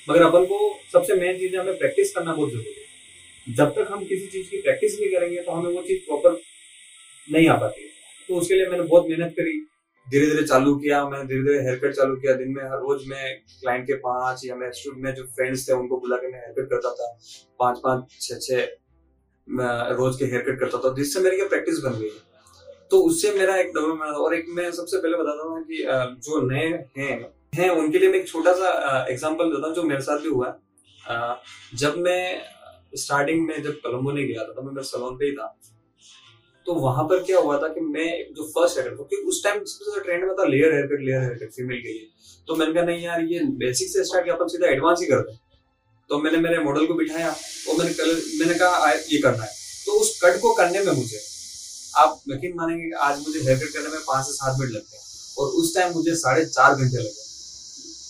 मगर 0.07 0.21
अपन 0.21 0.45
को 0.45 0.57
सबसे 0.93 1.13
मेन 1.15 1.37
चीज़ 1.39 1.55
है 1.55 1.59
हमें 1.59 1.77
प्रैक्टिस 1.77 2.11
करना 2.11 2.33
बहुत 2.33 2.51
ज़रूरी 2.51 2.73
है। 2.77 2.82
जब 3.47 3.73
तक 3.75 3.87
हम 3.91 4.03
किसी 4.05 4.27
चीज़ 4.27 4.49
की 4.49 4.61
प्रैक्टिस 4.61 4.99
नहीं 4.99 5.11
करेंगे 5.11 5.41
तो 5.43 5.51
हमें 5.51 5.71
वो 5.71 5.81
चीज़ 5.83 5.99
प्रॉपर 6.05 6.39
नहीं 7.27 7.47
आ 7.47 7.55
पाती। 7.57 7.87
तो 8.29 8.35
उसके 8.35 8.55
लिए 8.55 8.65
मैंने 8.67 8.83
बहुत 8.83 9.07
मेहनत 9.09 9.33
करी। 9.37 9.59
धीरे 10.07 10.25
धीरे 10.27 10.43
चालू 10.43 10.75
किया 10.75 11.03
मैंने 11.09 11.25
धीरे 11.25 11.43
धीरे 11.43 11.59
हेयर 11.63 11.75
कट 11.79 11.93
चालू 11.95 12.15
किया। 12.15 12.33
दिन 12.35 12.49
में, 12.53 12.63
हर 12.63 12.79
रोज 12.79 13.07
मैं 13.07 13.35
क्लाइंट 13.61 13.85
के 13.87 13.93
पाँच 14.05 14.41
या 14.45 14.55
मैं 14.55 14.71
स्टूडेंट 14.71 15.03
में 15.03 15.13
जो 15.15 15.23
फ्रेंड्स 15.35 15.67
थे, 15.69 15.73
उनको 15.73 15.99
बुला 15.99 16.17
के 16.17 16.31
मैं 16.31 16.39
हेयर 16.39 16.53
कट 16.57 16.69
करता 16.69 16.93
था। 16.93 17.07
पाँच 17.59 17.79
पाँच 17.83 18.17
छह 18.21 18.39
छह 18.41 19.95
रोज 19.97 20.17
के 20.19 20.25
हेयर 20.25 20.41
कट 20.41 20.59
करता 20.59 20.77
था। 20.79 20.93
जिससे 20.95 21.19
मेरी 21.19 21.35
क्या 21.35 21.47
प्रैक्टिस 21.47 21.79
बन 21.83 21.99
गई। 21.99 22.09
तो 22.91 22.99
उससे 23.03 23.31
मेरा 23.37 23.55
एक 23.57 23.67
डेवलपमेंट 23.69 24.15
और 24.15 24.35
एक 24.35 24.45
मैं 24.55 24.71
सबसे 24.71 24.97
पहले 24.97 25.17
बताता 25.17 25.47
हूँ 25.49 25.63
कि 25.63 25.83
जो 26.25 26.41
नए 26.49 26.67
हैं 26.97 27.13
हैं, 27.55 27.69
उनके 27.69 27.99
लिए 27.99 28.09
मैं 28.09 28.19
एक 28.19 28.27
छोटा 28.27 28.53
सा 28.53 29.05
एग्जांपल 29.09 29.49
देता 29.51 29.67
हूँ 29.67 29.75
जो 29.75 29.83
मेरे 29.83 30.01
साथ 30.01 30.19
भी 30.19 30.29
हुआ। 30.29 30.49
जब 31.75 31.97
मैं 31.99 32.23
स्टार्टिंग 32.95 33.45
में 33.47 33.61
जब 33.63 33.79
कोलंबो 33.79 34.11
नहीं 34.11 34.27
गया 34.27 34.43
था 34.43 34.53
तो 34.53 34.61
मैं 34.63 34.83
सलोन 34.83 35.15
पे 35.17 35.25
ही 35.25 35.31
था। 35.31 35.47
तो 36.65 36.73
वहाँ 36.75 37.03
पर 37.03 37.23
क्या 37.23 37.39
हुआ 37.39 37.57
था 37.57 37.67
कि 37.67 37.81
मैं 37.83 38.09
जो 38.33 38.43
फ़र्स्ट 38.49 38.77
हेयर 38.77 38.89
क्योंकि 38.89 39.15
उस 39.29 39.43
टाइम 39.43 39.63
सबसे 39.65 40.03
ट्रेंड 40.03 40.23
में 40.23 40.33
था 40.35 40.43
layer 40.45 40.73
hair 40.73 40.85
cut 40.87 41.01
layer 41.01 41.21
hair 41.21 41.33
cut 41.35 41.51
female 41.53 41.81
के 41.81 41.93
लिए। 41.93 42.07
तो 42.47 42.55
मैंने 42.55 42.73
कहा, 42.73 42.83
नहीं 42.83 43.03
यार, 43.03 43.21
ये 43.23 43.39
बेसिक 43.59 43.89
से 43.89 44.03
स्टार्ट 44.03 44.25
किया, 44.25 44.35
अपन 44.35 44.47
सीधा 44.47 44.67
एडवांस 44.67 44.99
ही 45.01 45.07
करते 45.07 45.41
तो 46.09 46.17
मैंने 46.19 46.37
मेरे 46.39 46.63
मॉडल 46.63 46.85
को 46.85 46.93
बिठाया 46.93 47.29
और 47.29 47.77
मैंने 47.77 47.93
कलर 47.93 48.21
मैंने 48.39 48.53
कहा 48.59 48.91
ये 48.91 49.17
करना 49.21 49.43
है। 49.43 49.51
तो 49.85 49.99
उस 49.99 50.19
कट 50.23 50.39
को 50.41 50.53
करने 50.53 50.79
में 50.79 50.91
मुझे, 50.93 51.19
आप 51.95 52.21
यकीन 52.29 52.53
मानेंगे 52.57 52.83
कि 52.83 52.91
आज 53.03 53.19
मुझे 53.19 53.39
हेयर 53.39 53.57
कट 53.59 53.73
करने 53.73 53.89
में 53.89 53.99
पाँच 54.07 54.25
से 54.25 54.33
सात 54.33 54.59
मिनट 54.59 54.71
लगते 54.71 54.97
हैं। 54.97 55.03
और 55.37 55.47
उस 55.61 55.73
टाइम 55.75 55.93
मुझे 55.93 56.15
साढ़े 56.15 56.45
चार 56.47 56.75
घंटे 56.75 56.97
लगे। 56.97 57.23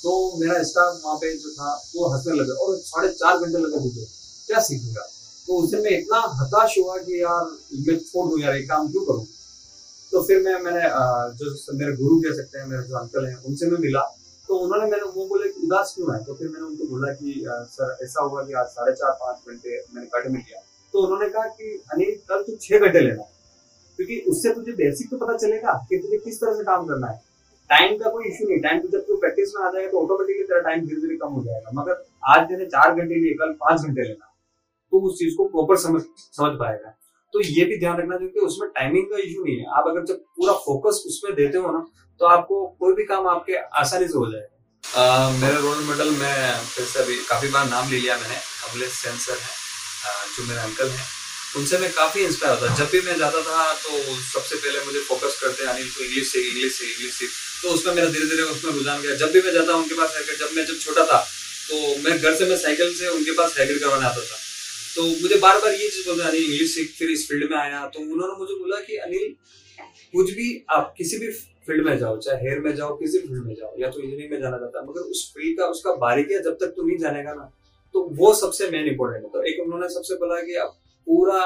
तो 0.03 0.11
मेरा 0.39 0.63
स्टाफ 0.63 0.99
वहाँ 1.03 1.15
पे 1.17 1.31
जो 1.37 1.51
था, 1.51 1.73
वो 1.95 2.07
हंसने 2.13 2.35
लगे 2.35 2.57
और 2.63 2.77
साढ़े 2.81 3.09
चार 3.13 3.37
घंटे 3.37 3.57
लगे 3.57 3.79
मुझे। 3.79 4.05
क्या 4.47 4.59
सीखेगा? 4.59 5.01
तो 5.47 5.63
उस 5.63 5.71
दिन 5.71 5.81
मैं 5.81 5.91
इतना 5.91 6.19
हताश 6.19 6.75
हुआ 6.77 6.97
कि 6.97 7.21
यार, 7.21 7.43
मैं 7.87 7.99
छोड़ 7.99 8.29
दूँ 8.29 8.39
यार, 8.39 8.55
एक 8.55 8.69
काम 8.69 8.91
क्यों 8.91 9.05
करूँ? 9.05 9.25
तो 10.11 10.23
फिर 10.23 10.41
मैं, 10.41 10.55
मैंने 10.55 10.81
जो 11.37 11.77
मेरे 11.77 11.91
गुरु 11.91 12.19
कह 12.19 12.35
सकते 12.35 12.59
हैं, 12.59 12.65
मेरे 12.67 12.83
जो 12.83 12.95
अंकल 12.95 13.25
हैं, 13.25 13.43
उनसे 13.43 13.65
मैं 13.65 13.79
मिला। 13.79 14.01
तो 14.47 14.55
उन्होंने 14.55 14.91
मैंने, 14.91 15.03
वो 15.03 15.27
बोले 15.27 15.49
कि 15.49 15.67
उदास 15.67 15.93
क्यों 15.95 16.15
है? 16.15 16.23
तो 16.23 16.33
फिर 16.33 16.47
मैंने 16.47 16.65
उनको 16.65 16.87
बोला 16.87 17.13
कि 17.13 17.45
सर, 17.47 17.97
ऐसा 18.03 18.21
हुआ 18.21 18.43
कि 18.43 18.53
आज 18.53 18.65
साढ़े 18.65 18.93
चार, 18.93 19.11
पाँच 19.11 19.37
घंटे 19.49 19.85
मैंने 19.95 20.07
कट 20.07 20.27
में 20.27 20.39
लिया। 20.39 20.61
तो 20.93 20.99
उन्होंने 20.99 21.29
कहा 21.29 21.43
कि, 21.43 21.83
अनिल, 21.93 22.15
कल 22.29 22.43
तू 22.43 22.55
छह 22.61 22.79
घंटे 22.79 22.99
लेना। 22.99 23.23
क्योंकि 23.95 24.25
उससे 24.27 24.49
तुझे 24.49 24.71
बेसिक 24.71 25.11
तो 25.11 25.17
पता 25.17 25.37
चलेगा 25.37 25.85
कि 25.89 25.97
तुझे 25.97 26.17
किस 26.17 26.41
तरह 26.41 26.53
से 26.53 26.63
काम 26.63 26.85
करना 26.85 27.07
है। 27.07 27.21
टाइम 27.69 27.97
का 27.97 28.09
कोई 28.09 28.25
इशू 28.25 28.47
नहीं। 28.47 28.59
टाइम 28.59 28.79
तो 28.79 28.87
जब 28.87 28.99
तू 28.99 29.15
प्रैक्टिस 29.15 29.49
में 29.55 29.65
आ 29.65 29.69
जाएगा 29.69 29.91
तो 29.91 30.03
ऑटोमेटिकली 30.03 30.43
तेरा 30.43 30.59
टाइम 30.59 30.85
धीरे 30.85 31.01
धीरे 31.01 31.17
कम 31.17 31.27
हो 31.27 31.43
जाएगा। 31.43 31.71
मगर 31.73 32.05
आज 32.27 32.47
तेने 32.47 32.65
चार 32.65 32.95
घंटे 32.95 33.15
लिए, 33.15 33.33
कल 33.33 33.53
पाँच 33.53 33.81
घंटे 33.81 34.01
लेना। 34.01 34.32
तो 34.93 34.99
उस 35.07 35.13
चीज़ 35.19 35.35
को 35.35 35.45
प्रॉपर 35.49 35.77
समझ 35.81 36.01
समझ 36.37 36.51
पाएगा। 36.57 36.89
तो 37.33 37.41
ये 37.43 37.63
भी 37.65 37.77
ध्यान 37.79 37.97
रखना 37.97 38.17
चाहिए 38.17 38.33
कि 38.33 38.39
उसमें 38.45 38.69
टाइमिंग 38.71 39.05
का 39.11 39.17
इशू 39.19 39.43
नहीं 39.43 39.55
है। 39.57 39.65
आप 39.77 39.87
अगर 39.87 40.05
जब 40.05 40.17
पूरा 40.35 40.53
फोकस 40.65 41.01
उसमें 41.07 41.33
देते 41.35 41.57
हो 41.57 41.71
ना 41.71 41.79
तो 42.21 42.25
आपको 42.27 42.57
कोई 42.79 42.93
भी 42.95 43.05
काम 43.05 43.27
आपके 43.27 43.55
आसानी 43.79 44.07
से 44.07 44.17
हो 44.17 44.27
जाएगा। 44.31 45.29
मेरे 45.39 45.55
रोल 45.61 45.79
मॉडल 45.85 46.09
में 46.11 46.35
फिर 46.65 46.85
से 46.85 46.99
अभी 46.99 47.15
काफ़ी 47.25 47.49
बार 47.49 47.65
नाम 47.69 47.89
ले 47.91 47.99
लिया 47.99 48.17
मैंने। 48.17 48.35
कमलेश 48.35 48.91
सेंसर 48.93 49.37
है 49.37 49.51
जो 50.35 50.43
मेरे 50.43 50.61
अंकल 50.61 50.89
हैं। 50.89 51.07
उनसे 51.57 51.77
मैं 51.79 51.91
काफ़ी 51.93 52.21
इंस्पायर 52.23 52.53
होता 52.53 52.75
जब 52.75 52.89
भी 52.91 53.01
मैं 53.01 53.17
जाता 53.17 53.41
था 53.41 53.65
तो 53.81 53.89
सबसे 54.29 54.55
पहले 54.55 54.85
मुझे 54.85 54.99
फोकस 55.09 55.39
करते 55.41 55.65
अनिल 55.73 55.89
तो 55.89 56.03
इंग्लिश 56.05 56.31
से 56.31 56.39
इंग्लिश 56.47 56.77
से 56.77 56.85
इंग्लिश 56.85 57.13
से। 57.17 57.25
तो 57.61 57.73
उसमें 57.73 57.93
मेरा 57.93 58.09
धीरे 58.09 58.25
धीरे 58.27 58.43
उसमें 58.53 58.71
रुझान 58.71 59.01
गया। 59.01 59.15
जब 59.17 59.31
भी 59.31 59.41
मैं 59.41 59.53
जाता 59.53 59.75
उनके 59.75 59.95
पास 59.95 60.15
हैकर 60.17 60.35
जब 60.37 60.55
मैं 60.55 60.65
जब 60.65 60.79
छोटा 60.79 61.05
था 61.05 61.19
तो 61.65 61.75
मैं 62.03 62.17
घर 62.17 62.33
से, 62.35 62.45
मैं 62.45 62.57
साइकिल 62.57 62.93
से 62.95 63.07
उनके 63.09 63.31
पास 63.33 63.57
हैकर 63.57 63.77
करवाने 63.79 64.05
आता 64.05 64.21
था। 64.21 64.37
तो 64.95 65.03
मुझे 65.03 65.35
बार 65.35 65.57
बार 65.57 65.71
ये 65.71 65.87
चीज़ 65.89 66.07
बोलते 66.09 66.23
अनिल 66.23 66.43
इंग्लिश 66.43 66.75
सीख 66.75 66.89
फिर 66.89 67.09
इस 67.09 67.27
फ़ील्ड 67.29 67.51
में 67.51 67.57
आया 67.57 67.87
तो 67.87 67.99
उन्होंने 67.99 68.37
मुझे 68.39 68.53
बोला 68.53 68.79
कि, 68.79 68.97
अनिल, 68.97 69.35
कुछ 70.13 70.33
भी 70.33 70.65
आप 70.69 70.93
किसी 70.97 71.17
भी 71.17 71.31
फ़ील्ड 71.67 71.85
में 71.85 71.97
जाओ, 71.97 72.17
चाहे 72.17 72.37
हेयर 72.43 72.59
में 72.59 72.75
जाओ, 72.75 72.95
किसी 72.97 73.19
फ़ील्ड 73.19 73.45
में 73.45 73.55
जाओ, 73.55 73.73
या 73.79 73.89
तो 73.89 73.99
इंजीनियरिंग 73.99 74.31
में 74.31 74.41
जाना 74.41 74.57
चाहता 74.57 74.79
है, 74.79 74.85
मगर 74.85 75.01
उस 75.01 75.33
फ़ील्ड 75.33 75.59
का, 75.59 75.65
उसका 75.65 75.93
बारीकिया 75.95 76.39
जब 76.39 76.53
तक 76.53 76.65
तू 76.65 76.87
नहीं 76.87 76.97
जानेगा 76.97 77.33
ना 77.33 77.51
तो 77.95 78.01
वो 78.11 78.33
सबसे 78.33 78.69
मेन 78.71 78.87
इंपॉर्टेंट 78.87 79.23
होता 79.23 79.39
है। 79.39 79.45
एक 79.45 79.59
उन्होंने 79.63 79.89
सबसे 79.89 80.15
बोला 80.15 80.41
कि, 80.41 80.55
आप 80.55 80.77
पूरा, 81.07 81.39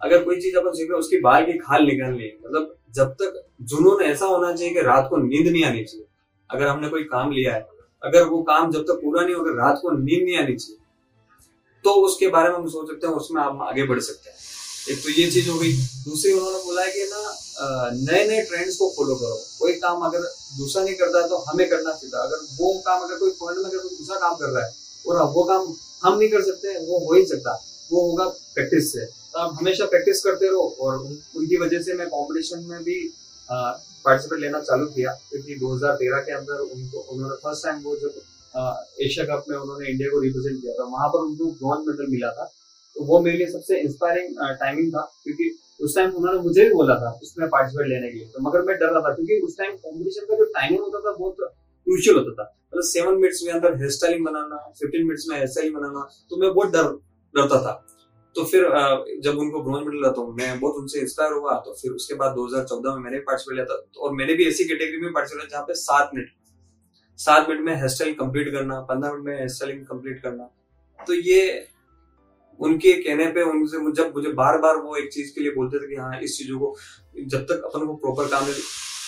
अगर 0.00 0.24
कोई 0.24 0.40
चीज़ 0.40 0.56
अपन 0.56 0.72
सीख 0.72 0.90
रहे 0.90 0.98
उसकी 0.98 1.20
बाल 1.20 1.44
की 1.44 1.58
खाल 1.58 1.86
निकालनी 1.86 2.24
है। 2.24 2.36
मतलब 2.46 2.74
जब 2.94 3.12
तक 3.12 3.42
जुनून 3.62 4.02
ऐसा 4.02 4.26
होना 4.26 4.52
चाहिए 4.54 4.74
कि 4.74 4.80
रात 4.80 5.06
को 5.10 5.16
नींद 5.16 5.48
नहीं 5.52 5.64
आनी 5.64 5.84
चाहिए, 5.84 6.06
अगर 6.50 6.66
हमने 6.66 6.88
कोई 6.88 7.04
काम 7.04 7.32
लिया 7.32 7.54
है, 7.54 7.66
अगर 8.02 8.24
वो 8.24 8.42
काम 8.42 8.70
जब 8.72 8.82
तक 8.82 9.00
पूरा 9.04 9.24
नहीं 9.24 9.34
होगा 9.34 9.50
रात 9.50 9.78
को 9.82 9.90
नींद 9.90 10.22
नहीं 10.24 10.36
आनी 10.36 10.56
चाहिए 10.56 10.78
तो 11.84 11.90
उसके 12.06 12.28
बारे 12.28 12.48
में 12.48 12.56
हम 12.56 12.68
सोच 12.68 12.86
सकते 12.86 13.06
हैं, 13.06 13.14
उसमें 13.14 13.42
आप 13.42 13.58
आगे 13.62 13.84
बढ़ 13.86 14.00
सकते 14.00 14.30
हैं। 14.30 14.36
एक 14.90 15.02
तो 15.04 15.10
ये 15.10 15.30
चीज़ 15.30 15.48
हो 15.50 15.58
गई। 15.58 15.72
दूसरी 16.04 16.32
उन्होंने 16.32 16.58
बोला 16.64 16.82
है 16.82 16.92
कि 16.92 17.04
ना 17.04 17.90
नए 17.92 18.26
नए 18.28 18.42
ट्रेंड्स 18.42 18.76
को 18.76 18.88
फॉलो 18.96 19.14
करो। 19.14 19.36
कोई 19.58 19.72
काम 19.74 20.02
अगर 20.02 20.20
दूसरा 20.58 20.82
नहीं 20.84 20.94
करता 20.94 21.22
है 21.22 21.28
तो 21.28 21.36
हमें 21.38 21.68
करना 21.70 21.92
सीधा। 21.92 22.18
अगर 22.18 22.36
वो 22.58 22.72
काम, 22.86 23.02
अगर 23.02 23.16
कोई 23.16 23.30
फॉरन 23.30 23.58
में 23.58 23.64
अगर 23.64 23.78
कोई 23.78 23.96
दूसरा 23.96 24.16
काम 24.16 24.34
कर 24.34 24.48
रहा 24.48 24.64
है, 24.64 24.72
और 25.06 25.16
अब 25.16 25.32
वो 25.34 25.44
काम 25.44 25.74
हम 26.02 26.18
नहीं 26.18 26.28
कर 26.28 26.42
सकते, 26.42 26.78
वो 26.86 26.98
हो 26.98 27.14
ही 27.14 27.26
सकता। 27.26 27.52
वो 27.92 28.00
होगा 28.00 28.24
प्रैक्टिस 28.54 28.92
से। 28.92 29.04
तो 29.32 29.38
आप 29.38 29.56
हमेशा 29.60 29.84
प्रैक्टिस 29.84 30.22
करते 30.24 30.48
रहो, 30.48 30.76
और 30.80 30.96
उनकी 31.36 31.56
वजह 31.56 31.82
से 31.82 31.94
मैं 31.94 32.08
कॉम्पिटिशन 32.08 32.64
में 32.64 32.82
भी 32.84 32.98
पार्टिसिपेट 33.50 34.40
लेना 34.40 34.60
चालू 34.60 34.86
किया। 34.86 35.12
क्योंकि 35.30 35.54
2013 35.54 36.18
के 36.18 36.32
अंदर 36.32 36.58
उनको, 36.58 36.98
उन्होंने 36.98 37.36
फ़र्स्ट 37.36 37.64
टाइम 37.64 37.82
वो 37.82 37.96
जब 37.96 38.20
एशिया 39.04 39.24
कप 39.26 39.44
में 39.48 39.56
उन्होंने 39.56 39.90
इंडिया 39.90 40.08
को 40.10 40.20
रिप्रेजेंट 40.22 40.60
किया 40.60 40.72
था। 40.74 40.84
वहाँ 40.92 41.08
पर 41.08 41.24
उनको 41.26 41.50
ब्रॉन्ज 41.58 41.88
मेडल 41.88 42.10
मिला 42.12 42.30
था। 42.38 42.44
तो 42.96 43.04
वो 43.06 43.20
मेरे 43.20 43.38
लिए 43.38 43.46
सबसे 43.48 43.80
इंस्पायरिंग 43.80 44.36
टाइमिंग 44.60 44.92
था, 44.92 45.02
क्योंकि 45.24 45.50
उस 45.80 45.94
टाइम 45.96 46.10
उन्होंने 46.12 46.40
मुझे 46.42 46.62
भी 46.64 46.74
बोला 46.74 46.94
था 47.00 47.10
उसमें 47.22 47.48
पार्टिसिपेट 47.48 47.88
लेने 47.88 48.08
के 48.10 48.18
लिए। 48.18 48.28
तो 48.28 48.40
मगर 48.48 48.62
मैं 48.62 48.76
डर 48.78 48.92
रहा 48.92 49.00
था, 49.00 49.14
क्योंकि 49.14 49.40
उस 49.46 49.58
टाइम 49.58 49.76
कॉम्पिटिशन 49.82 50.26
का 50.26 50.36
जो 50.36 50.44
टाइमिंग 50.56 50.80
होता 50.80 51.00
था 51.00 51.12
बहुत 51.18 51.36
क्रूशियल 51.40 52.16
होता 52.16 52.32
था। 52.38 52.46
मतलब 52.68 52.84
सेवन 52.84 53.20
मिनट्स 53.20 53.42
में 53.44 53.52
अंदर 53.52 53.76
हेयर 53.76 53.90
स्टाइलिंग 53.90 54.24
बनाना 54.24 54.56
फिफ्टीन 54.80 55.06
मिनट्स 55.06 55.26
में 55.28 55.36
हेयर 55.36 55.48
स्टाइलिंग 55.48 55.76
बनाना 55.76 56.08
तो 56.30 56.36
मैं 56.36 56.52
बहुत 56.54 56.72
डर, 56.72 56.88
डरता 57.34 57.60
था। 57.62 57.72
तो 58.36 58.44
फिर 58.44 58.64
जब 59.24 59.38
उनको 59.38 59.62
ब्रॉन्ज 59.62 59.86
मेडल 59.86 59.96
मिला 59.96 60.10
तो 60.12 60.26
मैं 60.32 60.50
बहुत 60.60 60.74
उनसे 60.76 61.00
इंस्पायर 61.00 61.32
हुआ। 61.32 61.54
तो 61.60 61.76
फिर 61.80 61.92
उसके 61.92 62.14
बाद 62.14 62.34
2014 62.34 62.96
में 62.96 63.02
मैंने 63.04 63.18
पार्टिसिपेट 63.28 63.54
लिया 63.54 63.64
था। 63.66 63.78
और 64.00 64.12
मैंने 64.16 64.34
भी 64.34 64.48
ऐसी 64.48 64.64
कैटेगरी 64.64 65.00
में 65.00 65.12
पार्टिसिपेट 65.12 65.42
लिया 65.42 65.50
जहाँ 65.50 65.64
पे 65.66 65.74
सात 65.76 66.10
मिनट 66.14 66.28
सात 67.18 67.48
मिनट 67.48 67.64
में 67.66 67.74
हेयर 67.74 67.88
स्टाइल 67.88 68.12
कंप्लीट 68.14 68.52
करना, 68.52 68.80
पंद्रह 68.82 69.12
मिनट 69.12 69.24
में 69.26 69.34
हेयर 69.34 69.48
स्टाइलिंग 69.50 69.84
कंप्लीट 69.86 70.22
करना। 70.22 70.44
तो 70.98 71.14
ये 71.14 71.40
उनके 72.60 72.92
कहने 73.02 73.26
पे, 73.32 73.42
उनसे 73.44 73.78
जब 73.96 74.12
मुझे 74.14 74.30
बार 74.34 74.58
बार 74.58 74.76
वो 74.84 74.96
एक 74.96 75.08
चीज़ 75.12 75.30
के 75.34 75.40
लिए 75.40 75.50
बोलते 75.52 75.78
थे 75.78 75.88
कि 75.88 75.96
हाँ 75.96 76.20
इस 76.20 76.36
चीज़ों 76.38 76.58
को, 76.58 76.76
जब 77.26 77.42
तक 77.46 77.62
अपन 77.66 77.86
को 77.86 77.94
प्रॉपर 78.04 78.28
काम 78.28 78.52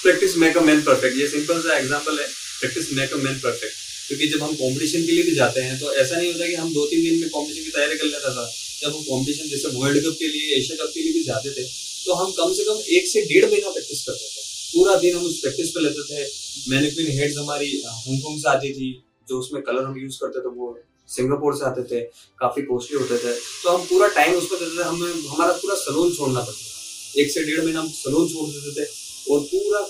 practice 0.03 0.37
make 0.39 0.57
a 0.57 0.61
man 0.63 0.81
perfect 0.83 1.17
ये 1.19 1.27
सिंपल 1.29 1.61
सा 1.63 1.77
एग्जांपल 1.79 2.19
है 2.21 2.27
practice 2.61 2.93
make 2.99 3.13
a 3.13 3.17
man 3.25 3.39
perfect 3.39 3.75
क्योंकि 4.09 4.27
जब 4.29 4.43
हम 4.43 4.53
कंपटीशन 4.55 5.03
के 5.07 5.13
लिए 5.13 5.23
भी 5.25 5.35
जाते 5.35 5.61
हैं 5.61 5.79
तो 5.81 5.93
ऐसा 5.95 6.17
नहीं 6.17 6.33
होता 6.33 6.47
कि 6.47 6.55
हम 6.55 6.73
दो 6.75 6.87
तीन 6.87 7.05
दिन 7.05 7.19
में 7.21 7.29
कंपटीशन 7.29 7.65
की 7.65 7.71
तैयारी 7.71 7.99
कर 7.99 8.05
लेता 8.05 8.31
था। 8.37 8.47
जब 8.81 8.95
हम 8.97 9.03
कॉम्पिटिशन 9.03 9.49
जैसे 9.49 9.69
वर्ल्ड 9.77 9.99
कप 10.05 10.17
के 10.19 10.29
लिए 10.29 10.57
एशिया 10.59 10.77
कप 10.83 10.91
के 10.95 11.03
लिए 11.03 11.13
भी 11.13 11.23
जाते 11.25 11.51
थे 11.57 11.65
तो 12.05 12.15
हम 12.21 12.31
कम 12.39 12.53
से 12.55 12.65
कम 12.65 12.81
एक 12.97 13.09
से 13.09 13.23
डेढ़ 13.33 13.45
महीना 13.51 13.71
प्रैक्टिस 13.71 14.05
करते 14.05 14.27
थे। 14.27 14.43
पूरा 14.73 14.95
दिन 15.01 15.17
हम 15.17 15.25
उस 15.27 15.41
प्रैक्टिस 15.41 15.71
पे 15.71 15.83
लेते 15.83 16.03
थे। 16.11 16.25
मैनिक्विन 16.69 17.07
हेड्स 17.19 17.39
हमारी 17.39 17.83
हांगकॉन्ग 17.87 18.41
से 18.41 18.49
आती 18.49 18.73
थी, 18.73 19.05
जो 19.29 19.39
उसमें 19.39 19.63
कलर 19.63 19.85
हम 19.85 19.99
यूज़ 19.99 20.19
करते 20.21 20.41
थे 20.41 20.49
वो 20.49 20.79
सिंगापुर 21.09 21.57
से 21.57 21.65
आते 21.65 21.83
थे, 21.83 22.01
काफ़ी 22.39 22.63
कॉस्टली 22.63 22.99
होते 22.99 23.19
थे। 23.19 23.33
तो 23.35 23.71
हम 23.71 23.85
पूरा 23.85 24.09
टाइम 24.09 24.35
उस 24.35 24.47
पर 24.47 24.57
देते 24.57 24.79
थे, 24.79 24.83
हमें, 24.83 25.29
हमारा 25.29 25.53
पूरा 25.53 25.75
सलून 25.75 26.13
छोड़ना 26.15 26.41
पड़ता 26.41 26.53
था। 26.53 27.21
एक 27.21 27.31
से 27.31 27.45
डेढ़ 27.45 27.65
महीना 27.65 27.81
हम 27.81 27.89
सलून 27.89 28.29
छोड़ 28.29 28.49
देते 28.49 28.71
थे 28.77 28.87
और 29.33 29.41
पूरा 29.41 29.81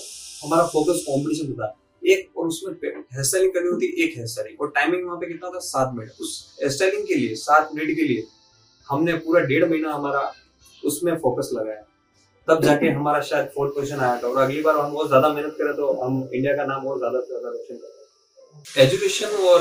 हमारा 0.43 0.67
फोकस 0.67 1.03
कॉम्पिटिशन 1.07 1.47
होता 1.47 1.77
एक, 2.07 2.37
और 2.37 2.47
उसमें 2.47 2.73
हेयर 2.73 3.23
स्टाइलिंग 3.23 3.53
करनी 3.53 3.69
होती, 3.69 3.85
एक 4.03 4.15
हेयर 4.15 4.27
स्टाइलिंग 4.27 4.61
और 4.61 4.69
टाइमिंग 4.69 5.05
वहाँ 5.05 5.17
पे 5.17 5.27
कितना 5.27 5.49
था? 5.49 5.59
सात 5.59 5.91
मिनट। 5.95 6.11
उस 6.21 6.55
हेयर 6.61 6.71
स्टाइलिंग 6.71 7.07
के 7.07 7.15
लिए, 7.15 7.35
सात 7.35 7.69
मिनट 7.75 7.95
के 7.95 8.03
लिए 8.03 8.23
हमने 8.89 9.13
पूरा 9.13 9.41
डेढ़ 9.41 9.69
महीना 9.69 9.93
हमारा 9.93 10.33
उसमें 10.83 11.13
फोकस 11.15 11.49
लगाया। 11.53 11.85
तब 12.47 12.63
जाके 12.63 12.89
हमारा 12.91 13.21
शायद 13.23 13.45
फोर्थ 13.55 13.73
पोजिशन 13.75 13.99
आया 13.99 14.17
था। 14.17 14.27
और 14.27 14.37
अगली 14.41 14.61
बार 14.61 14.77
हम 14.77 14.91
बहुत 14.93 15.07
ज़्यादा 15.07 15.29
मेहनत 15.33 15.55
करें 15.57 15.73
तो 15.75 15.91
हम 16.01 16.13
इंडिया 16.33 16.53
का 16.55 16.65
नाम 16.65 16.87
और 16.87 16.97
ज़्यादा 16.99 17.19
से 17.19 17.27
ज़्यादा 17.27 17.49
रोशन 17.49 17.75
करें। 17.77 18.83
एजुकेशन 18.83 19.35
और 19.47 19.59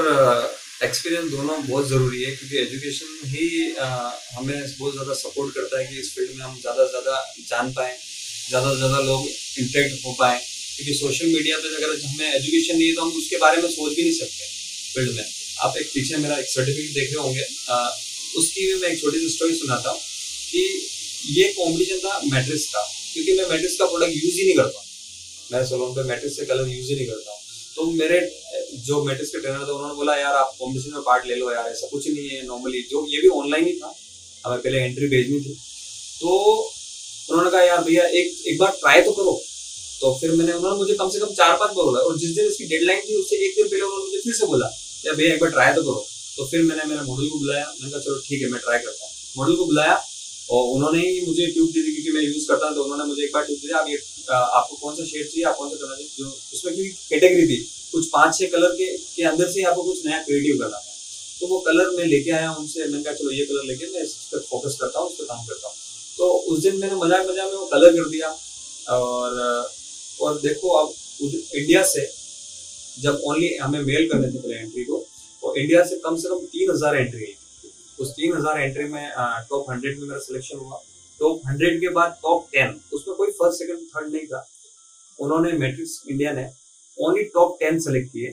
एक्सपीरियंस 0.83 1.31
दोनों 1.31 1.57
बहुत 1.67 1.89
ज़रूरी 1.89 2.23
है, 2.23 2.31
क्योंकि 2.37 2.57
एजुकेशन 2.59 3.09
ही 3.29 3.47
हमें 4.37 4.61
बहुत 4.79 4.93
ज़्यादा 4.93 5.15
सपोर्ट 5.17 5.55
करता 5.55 5.79
है 5.79 5.87
कि 5.87 5.99
इस 6.01 6.15
फ़ील्ड 6.15 6.31
में 6.37 6.45
हम 6.45 6.55
ज़्यादा 6.61 6.85
से 6.85 6.91
ज़्यादा 6.91 7.17
जान 7.49 7.73
पाए, 7.73 7.97
ज़्यादा 8.49 8.71
से 8.71 8.77
ज़्यादा 8.77 9.01
लोग 9.01 9.27
इंटरेक्ट 9.59 10.07
हो 10.07 10.13
पाए। 10.21 10.39
क्योंकि 10.77 10.95
सोशल 10.99 11.27
मीडिया 11.29 11.57
पे 11.59 11.75
अगर 11.77 11.91
हमें 12.05 12.29
एजुकेशन 12.29 12.77
नहीं 12.77 12.89
है 12.89 12.95
तो 12.95 13.03
हम 13.03 13.11
उसके 13.19 13.39
बारे 13.39 13.63
में 13.63 13.69
सोच 13.71 13.95
भी 13.95 14.03
नहीं 14.03 14.13
सकते 14.15 14.47
फ़ील्ड 14.95 15.17
में। 15.17 15.27
आप 15.65 15.77
एक 15.77 15.91
पीछे 15.95 16.17
मेरा 16.19 16.37
एक 16.39 16.49
सर्टिफिकेट 16.49 16.95
देख 16.95 17.13
रहे 17.15 17.23
होंगे 17.25 17.45
उसकी 18.39 18.67
भी 18.67 18.81
मैं 18.81 18.89
एक 18.89 19.01
छोटी 19.01 19.19
सी 19.21 19.29
स्टोरी 19.31 19.55
सुनाता 19.57 19.91
हूँ 19.91 19.99
कि 19.99 20.63
ये 21.27 21.53
कॉम्पिटिशन 21.53 21.99
था 21.99 22.21
मैट्रिक्स 22.27 22.67
का, 22.67 22.83
क्योंकि 23.13 23.33
मैं 23.33 23.49
मैट्रिक्स 23.49 23.77
का 23.77 23.87
प्रोडक्ट 23.87 24.13
यूज़ 24.15 24.37
ही 24.37 24.45
नहीं 24.45 24.57
करता। 24.57 24.85
मैं 25.53 25.65
सलोन 25.67 25.95
पे 25.95 26.03
मैट्रिक्स 26.09 26.37
से 26.37 26.45
कलर 26.47 26.69
यूज़ 26.69 26.89
ही 26.89 26.97
नहीं 26.97 27.07
करता 27.07 27.37
तो 27.77 27.85
मेरे, 27.93 28.21
जो 28.79 29.03
मैट्रिक्स 29.05 29.31
के 29.33 29.41
ट्रेनर 29.41 29.59
थे, 29.59 29.73
उन्होंने 29.73 29.95
बोला, 29.95 30.15
यार, 30.17 30.35
आप 30.35 30.55
कॉम्पिटिशन 30.59 30.95
में 30.95 31.03
पार्ट 31.03 31.27
ले 31.27 31.35
लो 31.35 31.53
यार, 31.53 31.69
ऐसा 31.71 31.87
कुछ 31.87 32.09
नहीं 32.09 32.29
है 32.29 32.47
नॉर्मली 32.47 32.83
जो 32.91 33.07
ये 33.09 33.21
भी 33.23 33.29
ऑनलाइन 33.37 33.67
ही 33.67 33.73
था। 33.73 33.95
हमें 34.45 34.61
पहले 34.63 34.79
एंट्री 34.79 35.07
भेजनी 35.09 35.39
थी। 35.41 35.55
तो 36.21 36.29
उन्होंने 37.31 37.51
कहा, 37.51 37.63
यार 37.63 37.83
भैया, 37.85 38.05
एक 38.05 38.35
एक 38.49 38.59
बार 38.59 38.71
ट्राई 38.81 39.03
तो 39.03 39.13
करो। 39.13 39.33
तो 40.01 40.13
फिर 40.21 40.31
मैंने, 40.31 40.53
उन्होंने 40.53 40.77
मुझे 40.79 40.95
कम 40.95 41.11
से 41.11 41.19
कम 41.19 41.33
चार 41.35 41.57
पाँच 41.57 41.71
बार 41.71 41.85
बोला, 41.85 42.01
और 42.01 42.19
जिस 42.19 42.35
दिन 42.37 42.47
इसकी 42.47 42.65
डेडलाइन 42.65 43.01
थी, 43.01 43.17
उससे 43.17 43.37
एक 43.47 43.57
दिन 43.57 43.69
पहले 43.69 43.83
उन्होंने 43.83 44.05
मुझे 44.05 44.21
फिर 44.21 44.35
से 44.35 44.47
बोला, 44.47 44.67
यार 45.07 45.15
भैया, 45.17 45.35
एक 45.35 45.41
बार 45.41 45.51
ट्राई 45.51 45.75
तो 45.75 45.83
करो। 45.83 46.07
तो 46.37 46.47
फिर 46.47 46.63
मैंने 46.63 46.85
मेरे 46.85 47.01
मॉडल 47.03 47.29
को 47.29 47.39
बुलाया। 47.39 47.65
मैंने 47.65 47.91
कहा, 47.91 48.01
चलो, 48.01 48.19
ठीक 48.29 48.43
है, 48.43 48.49
मैं 48.49 48.61
ट्राई 48.61 48.79
करता 48.79 49.05
हूँ। 49.05 49.13
मॉडल 49.37 49.57
को 49.57 49.65
बुलाया 49.67 49.95
और 50.51 50.69
उन्होंने 50.75 51.01
ही 51.01 51.21
मुझे 51.27 51.47
ट्यूब 51.47 51.69
दी 51.73 51.83
थी 51.83 51.93
क्योंकि 51.95 52.13
मैं 52.13 52.23
यूज़ 52.23 52.47
करता 52.49 52.67
हूँ 52.67 52.75
तो 52.75 52.85
उन्होंने 52.85 53.05
मुझे 53.09 53.23
एक 53.25 53.33
बार 53.35 53.45
ट्यूब 53.47 53.59
दिया 53.63 53.79
आप 53.79 53.89
ये 53.89 53.99
आपको 54.31 54.77
कौन 54.77 54.95
सा 54.95 55.05
शेड 55.05 55.27
चाहिए 55.27 55.45
आप 55.51 55.57
कौन 55.57 55.69
सा 55.71 55.77
कलर 55.77 55.95
चाहिए 55.95 56.09
जो 56.19 56.27
उसमें 56.55 56.75
क्योंकि 56.75 56.91
कैटेगरी 57.09 57.47
थी 57.47 57.59
कुछ 57.93 58.09
पाँच 58.13 58.39
छह 58.39 58.47
कलर 58.49 58.75
के, 58.75 58.87
के 59.17 59.23
अंदर 59.31 59.51
से 59.51 59.63
आपको 59.71 59.83
कुछ 59.83 60.07
नया 60.07 60.23
क्रिएटिव 60.23 60.59
करना 60.59 60.77
था। 60.77 60.89
तो 61.41 61.47
वो 61.49 61.59
कलर 61.67 61.91
मैं 61.97 62.05
लेके 62.07 62.31
आया 62.31 62.53
उनसे 62.55 62.81
मैंने 62.83 63.03
कहा 63.03 63.15
चलो 63.15 63.31
ये 63.33 63.45
कलर 63.47 63.65
लेके 63.67 63.87
मैं 63.93 64.03
इस 64.03 64.15
पर 64.33 64.39
फोकस 64.51 64.77
करता 64.81 65.01
हूँ 65.01 65.09
उस 65.09 65.17
पर 65.19 65.25
काम 65.25 65.45
करता 65.47 65.69
हूँ। 65.69 65.77
तो 66.19 66.29
उस 66.53 66.63
दिन 66.63 66.77
मैंने 66.81 66.97
मज़ाक 66.97 67.27
मज़ाक 67.29 67.51
में 67.51 67.57
वो 67.57 67.67
कलर 67.67 67.97
कर 67.97 68.09
दिया 68.09 68.29
और 68.91 69.39
और 70.21 70.41
देखो 70.41 70.69
अब 70.79 70.95
इंडिया 71.23 71.83
से 71.87 72.07
जब 73.01 73.21
ओनली 73.25 73.55
हमें 73.57 73.81
मेल 73.83 74.09
करने 74.09 74.29
थे 74.29 74.39
पहले 74.39 74.55
एंट्री 74.57 74.85
को 74.85 75.05
और 75.43 75.59
इंडिया 75.59 75.85
से 75.85 75.97
कम 76.05 76.17
से 76.17 76.29
कम 76.29 76.45
तीन 76.53 76.71
हज़ार 76.71 76.97
एंट्री 76.97 77.25
आई। 77.25 77.35
उस 78.01 78.13
तीन 78.13 78.37
हज़ार 78.37 78.61
एंट्री 78.61 78.85
में 78.89 79.11
टॉप 79.51 79.71
हंड्रेड 79.71 79.99
में 79.99 80.07
मेरा 80.07 80.21
सिलेक्शन 80.21 80.59
हुआ। 80.59 80.81
टॉप 81.21 81.41
हंड्रेड 81.47 81.81
के 81.81 81.89
बाद 81.95 82.17
टॉप 82.23 82.47
टेन 82.53 82.81
उसमें 82.95 83.17
कोई 83.17 83.31
फ़र्स्ट 83.33 83.59
सेकंड 83.59 83.87
थर्ड 83.89 84.13
नहीं 84.13 84.27
था। 84.27 84.47
उन्होंने 85.19 85.53
मैट्रिक्स 85.59 86.03
इंडिया 86.09 86.33
ने 86.33 86.49
ओनली 86.99 87.25
टॉप 87.35 87.57
टेन 87.61 87.79
सेलेक्ट 87.81 88.13
किए। 88.13 88.31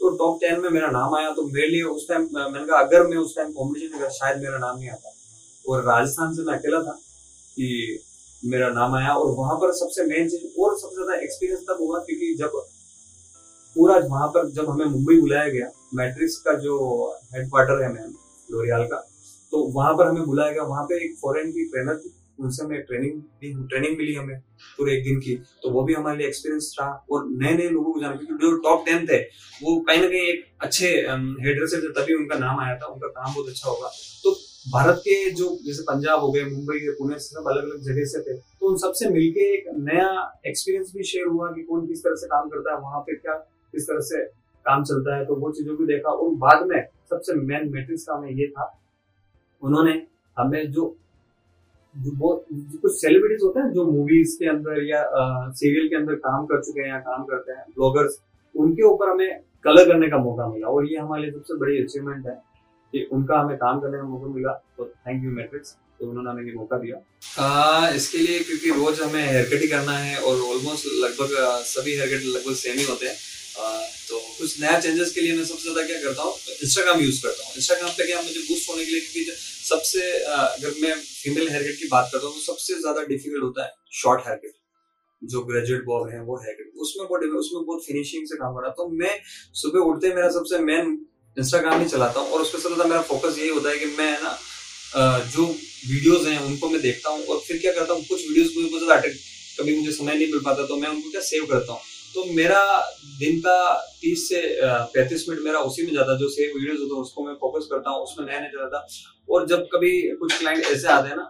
तो 0.00 0.10
टॉप 0.16 0.38
टेन 0.40 0.60
में 0.60 0.68
मेरा 0.70 0.90
नाम 0.90 1.14
आया 1.14 1.30
तो 1.34 1.42
मेरे 1.46 1.66
लिए 1.68 1.82
उस 1.84 2.08
टाइम 2.08 2.28
मैंने 2.34 2.66
कहा, 2.66 2.78
अगर 2.78 3.06
मैं 3.06 3.16
उस 3.18 3.34
टाइम 3.36 3.52
कॉम्पिटिशन 3.52 3.98
अगर 3.98 4.10
शायद 4.10 4.42
मेरा 4.42 4.58
नाम 4.58 4.78
नहीं 4.78 4.90
आता। 4.90 5.12
और 5.64 5.82
राजस्थान 5.84 6.34
से 6.34 6.42
मैं 6.42 6.54
अकेला 6.54 6.80
था, 6.82 6.92
कि 7.56 7.98
मेरा 8.42 8.68
नाम 8.70 8.94
आया, 8.96 9.12
और 9.12 9.34
वहाँ 9.34 9.56
पर 9.56 9.72
सबसे 9.74 10.04
मेन 10.06 10.28
चीज़, 10.28 10.44
और 10.58 10.78
सबसे 10.78 10.94
ज़्यादा 10.94 11.20
एक्सपीरियंस 11.22 11.62
तब 11.68 11.78
हुआ, 11.80 11.98
क्योंकि 12.00 12.34
जब 12.34 12.62
पूरा 13.76 13.96
वहाँ 14.06 14.28
पर 14.28 14.50
जब 14.52 14.70
हमें 14.70 14.84
मुंबई 14.86 15.20
बुलाया 15.20 15.48
गया 15.48 15.70
मैट्रिक्स 15.94 16.36
का 16.46 16.52
जो 16.60 16.76
हेडक्वार्टर 17.34 17.82
है 17.82 17.92
मैम 17.92 18.14
लोरियाल 18.50 18.84
का। 18.84 18.96
तो 19.52 19.62
वहाँ 19.74 19.92
पर 19.94 20.06
हमें 20.06 20.24
बुलाया 20.26 20.52
गया 20.52 20.62
वहाँ 20.62 20.84
पे 20.84 21.04
एक 21.04 21.16
फॉरेन 21.22 21.50
की 21.52 21.64
ट्रेनर 21.64 21.96
थी। 21.96 22.14
उनसे 22.40 22.64
हमें 22.64 22.82
ट्रेनिंग 22.82 23.68
ट्रेनिंग 23.68 23.96
मिली 23.98 24.14
हमें 24.14 24.38
पूरे 24.78 24.92
एक 24.96 25.02
दिन 25.04 25.18
की। 25.20 25.34
तो 25.62 25.70
वो 25.70 25.82
भी 25.84 25.94
हमारे 25.94 26.18
लिए 26.18 26.26
एक्सपीरियंस 26.26 26.74
था 26.80 26.86
और 27.10 27.26
नए 27.30 27.52
नए 27.54 27.68
लोगों 27.68 27.92
को 27.92 28.00
जाना 28.00 28.16
क्योंकि 28.16 28.34
जो 28.34 28.56
टॉप 28.56 28.84
टेन 28.86 29.06
थे, 29.06 29.18
वो 29.62 29.80
कहीं 29.80 30.00
ना 30.02 30.08
कहीं 30.08 30.20
एक 30.20 30.44
अच्छे 30.60 30.86
हेडर 30.86 31.66
से 31.66 31.76
थे, 31.76 31.92
तभी 31.92 32.14
उनका 32.14 32.38
नाम 32.38 32.60
आया 32.60 32.76
था। 32.76 32.86
उनका 32.86 33.08
काम 33.08 33.34
बहुत 33.34 33.48
अच्छा 33.48 33.68
होगा। 33.68 33.88
तो 34.24 34.30
भारत 34.72 34.96
के 34.98 35.30
जो, 35.30 35.58
जैसे 35.66 35.82
पंजाब 35.82 36.20
हो 36.20 36.32
गए, 36.32 36.44
मुंबई 36.44 36.78
के 36.78 36.90
पुणे 36.90 37.18
सब 37.18 37.44
अलग 37.48 37.62
अलग 37.62 37.82
जगह 37.82 38.04
से 38.04 38.20
थे। 38.20 38.36
तो 38.36 38.70
उन 38.70 38.76
सबसे 38.76 39.08
मिलके 39.10 39.54
एक 39.54 39.64
नया 39.78 40.40
एक्सपीरियंस 40.46 40.92
भी 40.96 41.04
शेयर 41.04 41.26
हुआ 41.26 41.48
कि 41.48 41.62
कौन 41.62 41.86
किस 41.86 42.00
तरह 42.00 42.14
से 42.14 42.26
काम 42.26 42.48
करता 42.48 42.74
है, 42.74 42.80
वहाँ 42.80 43.00
पे 43.00 43.16
क्या, 43.16 43.34
किस 43.74 43.84
तरह 43.84 44.00
से 44.00 44.39
काम 44.66 44.84
चलता 44.84 45.16
है 45.16 45.24
तो 45.26 45.34
वो 45.36 45.50
चीज़ों 45.52 45.76
को 45.76 45.86
देखा। 45.86 46.10
और 46.10 46.34
बाद 46.38 46.66
में 46.68 46.80
सबसे 47.10 47.34
मेन 47.42 47.68
मैट्रिक्स 47.72 48.04
का 48.04 48.14
हमें 48.14 48.30
ये 48.32 48.46
था 48.48 48.72
उन्होंने 49.62 50.02
हमें 50.36 50.70
जो 50.72 50.94
जो 51.94 52.10
वो 52.18 52.34
कुछ 52.48 52.92
सेलिब्रिटीज 52.94 53.40
होते 53.44 53.60
हैं 53.60 53.72
जो 53.72 53.84
मूवीज़ 53.86 54.36
के 54.38 54.48
अंदर 54.48 54.82
या 54.84 55.02
सीरियल 55.52 55.88
के 55.88 55.96
अंदर 55.96 56.14
काम 56.26 56.44
कर 56.46 56.62
चुके 56.64 56.80
हैं 56.80 56.88
या 56.88 56.98
काम 57.06 57.24
करते 57.30 57.52
हैं 57.52 57.64
ब्लॉगर्स 57.70 58.18
उनके 58.54 58.82
ऊपर 58.84 59.10
हमें 59.10 59.40
कलर 59.64 59.88
करने 59.88 60.08
का 60.08 60.18
मौका 60.18 60.46
मिला। 60.48 60.68
और 60.68 60.86
ये 60.86 60.98
हमारे 60.98 61.22
लिए 61.22 61.32
सबसे 61.32 61.54
बड़ी 61.58 61.82
अचीवमेंट 61.82 62.26
है 62.26 62.34
कि 62.92 63.06
उनका 63.12 63.38
हमें 63.38 63.56
काम 63.58 63.80
करने 63.80 63.98
का 63.98 64.04
मौका 64.04 64.28
मिला। 64.34 64.52
तो 64.76 64.84
थैंक 64.86 65.24
यू 65.24 65.30
मैट्रिक्स 65.30 65.76
तो 66.00 66.08
उन्होंने 66.08 66.30
हमें 66.30 66.42
ये 66.44 66.52
मौका 66.54 66.78
दिया। 66.78 66.96
आ, 67.38 67.88
इसके 67.90 68.18
लिए 68.18 68.38
क्योंकि 68.44 68.70
रोज 68.78 69.00
हमें 69.00 69.22
हेयर 69.22 69.44
कट 69.46 69.62
ही 69.62 69.68
करना 69.68 69.96
है 69.98 70.16
और 70.18 70.34
ऑलमोस्ट 70.50 70.86
लगभग 71.04 71.34
सभी 71.66 71.96
हेयर 71.96 72.08
कट 72.08 72.24
लगभग 72.26 72.54
सेम 72.62 72.78
ही 72.78 72.84
होते 72.84 73.06
हैं। 73.06 73.16
तो 74.08 74.20
कुछ 74.40 74.60
नया 74.60 74.78
चेंजेस 74.80 75.12
के 75.14 75.20
लिए 75.20 75.36
मैं 75.36 75.44
सबसे 75.44 75.62
ज़्यादा 75.62 75.86
क्या 75.86 76.00
करता 76.02 76.22
हूँ? 76.22 76.34
इंस्टाग्राम 76.62 77.00
यूज़ 77.00 77.22
करता 77.22 77.46
हूँ। 77.46 77.54
इंस्टाग्राम 77.56 77.90
पे 77.98 78.06
क्या 78.06 78.20
मुझे 78.22 78.40
बूस्ट 78.40 78.70
होने 78.70 78.84
के 78.84 78.90
लिए 78.92 79.00
क्योंकि 79.00 79.32
सबसे 79.68 80.00
अगर 80.28 80.74
मैं 80.82 80.94
फीमेल 81.00 81.48
हेयर 81.48 81.62
कट 81.62 81.78
की 81.78 81.88
बात 81.88 82.08
करता 82.12 82.26
हूँ 82.26 82.34
तो 82.34 82.40
सबसे 82.42 82.80
ज़्यादा 82.80 83.02
डिफ़िकल्ट 83.08 83.42
होता 83.42 83.64
है 83.64 83.72
शॉर्ट 84.02 84.26
हेयर 84.26 84.38
कट 84.38 84.58
जो 85.22 85.40
ग्रेजुएट 85.48 85.84
बॉब 85.84 86.08
है, 86.08 86.20
वो 86.22 86.36
है 86.38 86.56
उसमें 86.80 87.06
बहुत 87.08 87.24
उसमें 87.38 87.64
बहुत 87.64 87.84
फिनिशिंग 87.86 88.26
से 88.28 88.36
काम 88.36 88.54
कर 88.54 88.62
रहा 88.62 88.70
तो 88.76 88.88
मैं 89.00 89.14
सुबह 89.62 89.90
उठते 89.90 90.14
मेरा 90.14 90.30
सबसे 90.32 90.58
मेन 90.64 90.98
इंस्टाग्राम 91.36 91.80
ही 91.80 91.88
चलाता 91.88 92.20
हूँ 92.20 92.30
और 92.30 92.42
उसमें 92.42 92.60
सबसे 92.60 92.84
मेरा 92.84 93.02
फोकस 93.10 93.38
यही 93.38 93.48
होता 93.48 93.70
है 93.70 93.78
कि 93.78 93.86
मैं 93.98 94.12
ना 94.22 94.38
जो 95.34 95.46
वीडियोस 95.46 96.26
हैं, 96.26 96.38
उनको 96.40 96.68
मैं 96.68 96.80
देखता 96.82 97.10
हूँ 97.10 97.24
और 97.24 97.38
फिर 97.40 97.58
क्या 97.58 97.72
करता 97.72 97.92
हूँ, 97.92 98.04
कुछ 98.04 98.20
वीडियोस 98.28 98.48
को 98.54 98.60
कभी 99.58 99.76
मुझे 99.76 99.92
समय 99.92 100.14
नहीं 100.14 100.26
मिल 100.32 100.40
पाता 100.44 100.66
तो 100.66 100.76
मैं 100.76 100.88
उनको 100.88 101.10
क्या 101.10 101.20
सेव 101.22 101.44
करता 101.46 101.72
हूँ। 101.72 101.80
तो 102.14 102.24
मेरा 102.34 102.60
दिन 103.18 103.38
का 103.40 103.56
तीस 104.00 104.28
से 104.28 104.40
पैंतीस 104.62 105.26
मिनट 105.28 105.40
मेरा 105.44 105.58
उसी 105.58 105.86
में 105.86 105.92
जाता 105.92 106.16
जो 106.16 106.28
सेव 106.28 106.52
वीडियोस 106.58 106.78
होते 106.80 106.94
हैं, 106.94 107.02
उसको 107.02 107.26
मैं 107.26 107.34
फोकस 107.34 107.68
करता 107.72 107.90
हूँ, 107.90 108.02
उसमें 108.02 108.26
नया 108.26 108.40
नया 108.40 108.48
जाता 108.48 108.86
और 109.30 109.46
जब 109.46 109.66
कभी 109.72 109.92
कुछ 110.16 110.38
क्लाइंट 110.38 110.64
ऐसे 110.64 110.88
आते 110.88 111.08
हैं 111.08 111.16
ना 111.16 111.26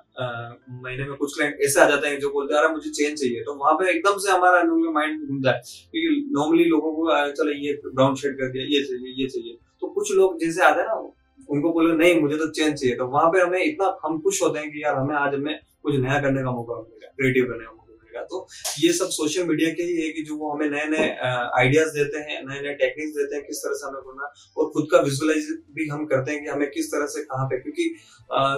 महीने 0.84 1.04
में 1.04 1.14
कुछ 1.14 1.34
क्लाइंट 1.36 1.58
ऐसे 1.60 1.80
आ 1.80 1.88
जाते 1.88 2.08
हैं, 2.08 2.20
जो 2.20 2.30
बोलते 2.30 2.54
हैं, 2.54 2.62
अरे, 2.62 2.72
मुझे 2.74 2.90
चेंज 2.90 3.18
चाहिए। 3.20 3.40
तो 3.40 3.54
वहाँ 3.54 3.74
पे 3.74 3.90
एकदम 3.90 4.18
से 4.18 4.30
हमारा 4.32 4.62
माइंड 4.92 5.28
घूम 5.28 5.42
जाए 5.42 5.60
क्योंकि 5.92 6.28
नॉर्मली 6.32 6.64
लोगों 6.64 6.92
को 6.92 7.32
चलो, 7.32 7.52
ये 7.52 7.80
ब्राउन 7.94 8.14
शेड 8.14 8.34
कर 8.34 8.52
दिया, 8.52 8.64
ये 8.64 8.84
चाहिए 8.84 9.22
ये 9.22 9.28
चाहिए। 9.28 9.58
तो 9.80 9.86
कुछ 9.86 10.12
लोग 10.12 10.40
जैसे 10.40 10.62
आते 10.62 10.80
हैं 10.80 10.88
ना, 10.88 10.94
उनको 11.50 11.72
बोलो, 11.72 11.94
नहीं, 11.94 12.20
मुझे 12.20 12.36
तो 12.36 12.46
चेंज 12.48 12.80
चाहिए। 12.80 12.96
तो 12.96 13.06
वहाँ 13.06 13.28
पे 13.28 13.40
हमें 13.40 13.64
इतना 13.64 13.98
हम 14.04 14.20
खुश 14.20 14.42
होते 14.42 14.58
हैं 14.58 14.70
कि, 14.70 14.84
यार, 14.84 14.94
हमें 14.94 15.14
आज 15.16 15.34
हमें 15.34 15.54
कुछ 15.82 15.94
नया 15.96 16.20
करने 16.20 16.42
का 16.42 16.50
मौका 16.50 16.74
मिलेगा 16.74 17.12
क्रिएटिव 17.16 17.44
करने 17.44 17.64
का 17.64 17.79
मिलेगा। 18.10 18.24
तो 18.24 18.46
ये 18.80 18.92
सब 18.92 19.08
सोशल 19.10 19.46
मीडिया 19.48 19.70
के 19.70 19.82
ही 19.82 19.96
है 19.96 20.10
कि 20.12 20.22
जो 20.22 20.36
वो 20.36 20.50
हमें 20.52 20.68
नए 20.70 20.84
नए 20.88 21.08
आइडियाज़ 21.58 21.90
देते 21.94 22.18
हैं 22.20 22.42
नए 22.48 22.60
नए 22.60 22.74
टेक्निक्स 22.74 23.16
देते 23.16 23.36
हैं, 23.36 23.44
किस 23.46 23.58
तरह 23.58 23.74
से 23.74 23.86
हमें 23.86 24.02
करना 24.02 24.32
और 24.56 24.70
खुद 24.74 24.88
का 24.92 25.00
विजुअलाइज 25.00 25.48
भी 25.74 25.88
हम 25.88 26.04
करते 26.06 26.32
हैं 26.32 26.44
कि 26.44 26.50
हमें 26.50 26.70
किस 26.70 26.90
तरह 26.92 27.06
से 27.06 27.22
कहाँ 27.24 27.46
पे। 27.46 27.60
क्योंकि 27.60 27.94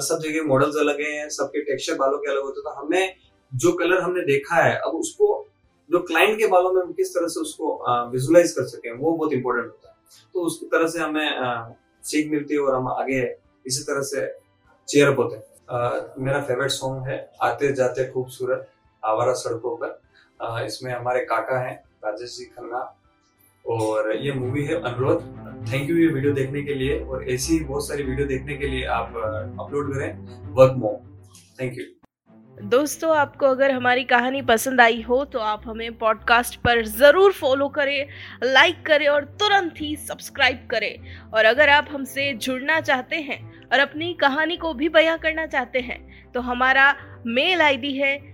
सब 0.08 0.20
जगह 0.24 0.48
मॉडल्स 0.48 0.76
अलग 0.80 1.00
हैं, 1.00 1.28
सबके 1.30 1.62
टेक्सचर 1.62 1.94
बालों 1.96 2.18
के 2.18 2.30
अलग 2.30 2.42
होते 2.42 2.60
हैं 2.60 2.64
तो 2.64 2.80
हमें 2.80 3.14
जो 3.52 3.72
कलर 3.74 4.00
हमने 4.00 4.20
देखा 4.26 4.56
है, 4.56 4.76
अब 4.76 4.92
उसको, 4.96 5.26
जो 5.90 5.98
क्लाइंट 6.02 6.38
के 6.38 6.46
बालों 6.48 6.72
में 6.72 6.82
हम 6.82 6.92
किस 6.92 7.14
तरह 7.14 7.28
से 7.28 7.40
उसको 7.40 7.66
विजुअलाइज 8.12 8.52
कर 8.52 8.64
सके, 8.66 8.92
वो 8.94 9.12
बहुत 9.12 9.32
इंपॉर्टेंट 9.32 9.66
होता 9.66 9.88
है। 9.88 9.96
तो 10.34 10.40
उस 10.40 10.60
तरह 10.64 10.86
से 10.88 10.98
हमें 10.98 11.74
सीख 12.04 12.30
मिलती 12.30 12.54
है 12.54 12.60
और 12.60 12.74
हम 12.74 12.88
आगे 12.90 13.20
इसी 13.66 13.82
तरह 13.84 14.02
से 14.02 14.26
चेयर 14.88 15.08
होते 15.08 15.36
हैं। 15.36 15.44
मेरा 16.18 16.40
फेवरेट 16.44 16.70
सॉन्ग 16.70 17.06
है 17.08 17.18
आते 17.42 17.72
जाते 17.74 18.04
खूबसूरत। 18.12 18.68
आवारा 19.02 19.32
सड़कों 19.34 19.76
पर। 19.76 20.64
इसमें 20.64 20.92
हमारे 20.92 21.20
काका 21.26 21.58
हैं, 21.58 21.74
राजेश 22.04 22.36
जी 22.38 22.44
खन्ना। 22.46 22.78
और 23.64 24.14
ये 24.16 24.32
मूवी 24.32 24.64
है 24.66 24.80
अनुरोध। 24.82 25.20
थैंक 25.72 25.90
यू 25.90 25.96
ये 25.96 26.06
वीडियो 26.08 26.32
देखने 26.34 26.62
के 26.62 26.74
लिए। 26.74 26.98
और 27.00 27.24
ऐसी 27.30 27.58
बहुत 27.60 27.88
सारी 27.88 28.02
वीडियो 28.02 28.26
देखने 28.26 28.56
के 28.56 28.68
लिए 28.68 28.84
आप 28.90 29.08
अपलोड 29.60 29.92
करें। 29.94 30.54
वर्क 30.54 30.76
मोम 30.76 30.96
थैंक 31.60 31.78
यू 31.78 31.84
दोस्तों, 32.56 33.14
आपको 33.16 33.46
अगर 33.46 33.70
हमारी 33.70 34.02
कहानी 34.04 34.40
पसंद 34.42 34.80
आई 34.80 35.00
हो 35.02 35.24
तो 35.24 35.38
आप 35.40 35.62
हमें 35.66 35.96
पॉडकास्ट 35.98 36.56
पर 36.56 36.82
ज़रूर 36.86 37.32
फॉलो 37.32 37.68
करें 37.68 38.08
लाइक 38.44 38.84
करें 38.86 39.06
और 39.08 39.24
तुरंत 39.40 39.74
ही 39.76 39.94
सब्सक्राइब 39.98 40.66
करें। 40.70 41.30
और 41.30 41.44
अगर 41.44 41.68
आप 41.68 41.88
हमसे 41.90 42.32
जुड़ना 42.36 42.80
चाहते 42.80 43.16
हैं 43.20 43.40
और 43.64 43.78
अपनी 43.78 44.12
कहानी 44.20 44.56
को 44.56 44.72
भी 44.74 44.88
बयां 44.90 45.16
करना 45.18 45.46
चाहते 45.46 45.80
हैं 45.80 46.00
तो 46.32 46.40
हमारा 46.42 46.94
मेल 47.28 47.62
आईडी 47.62 47.92
है 47.94 48.14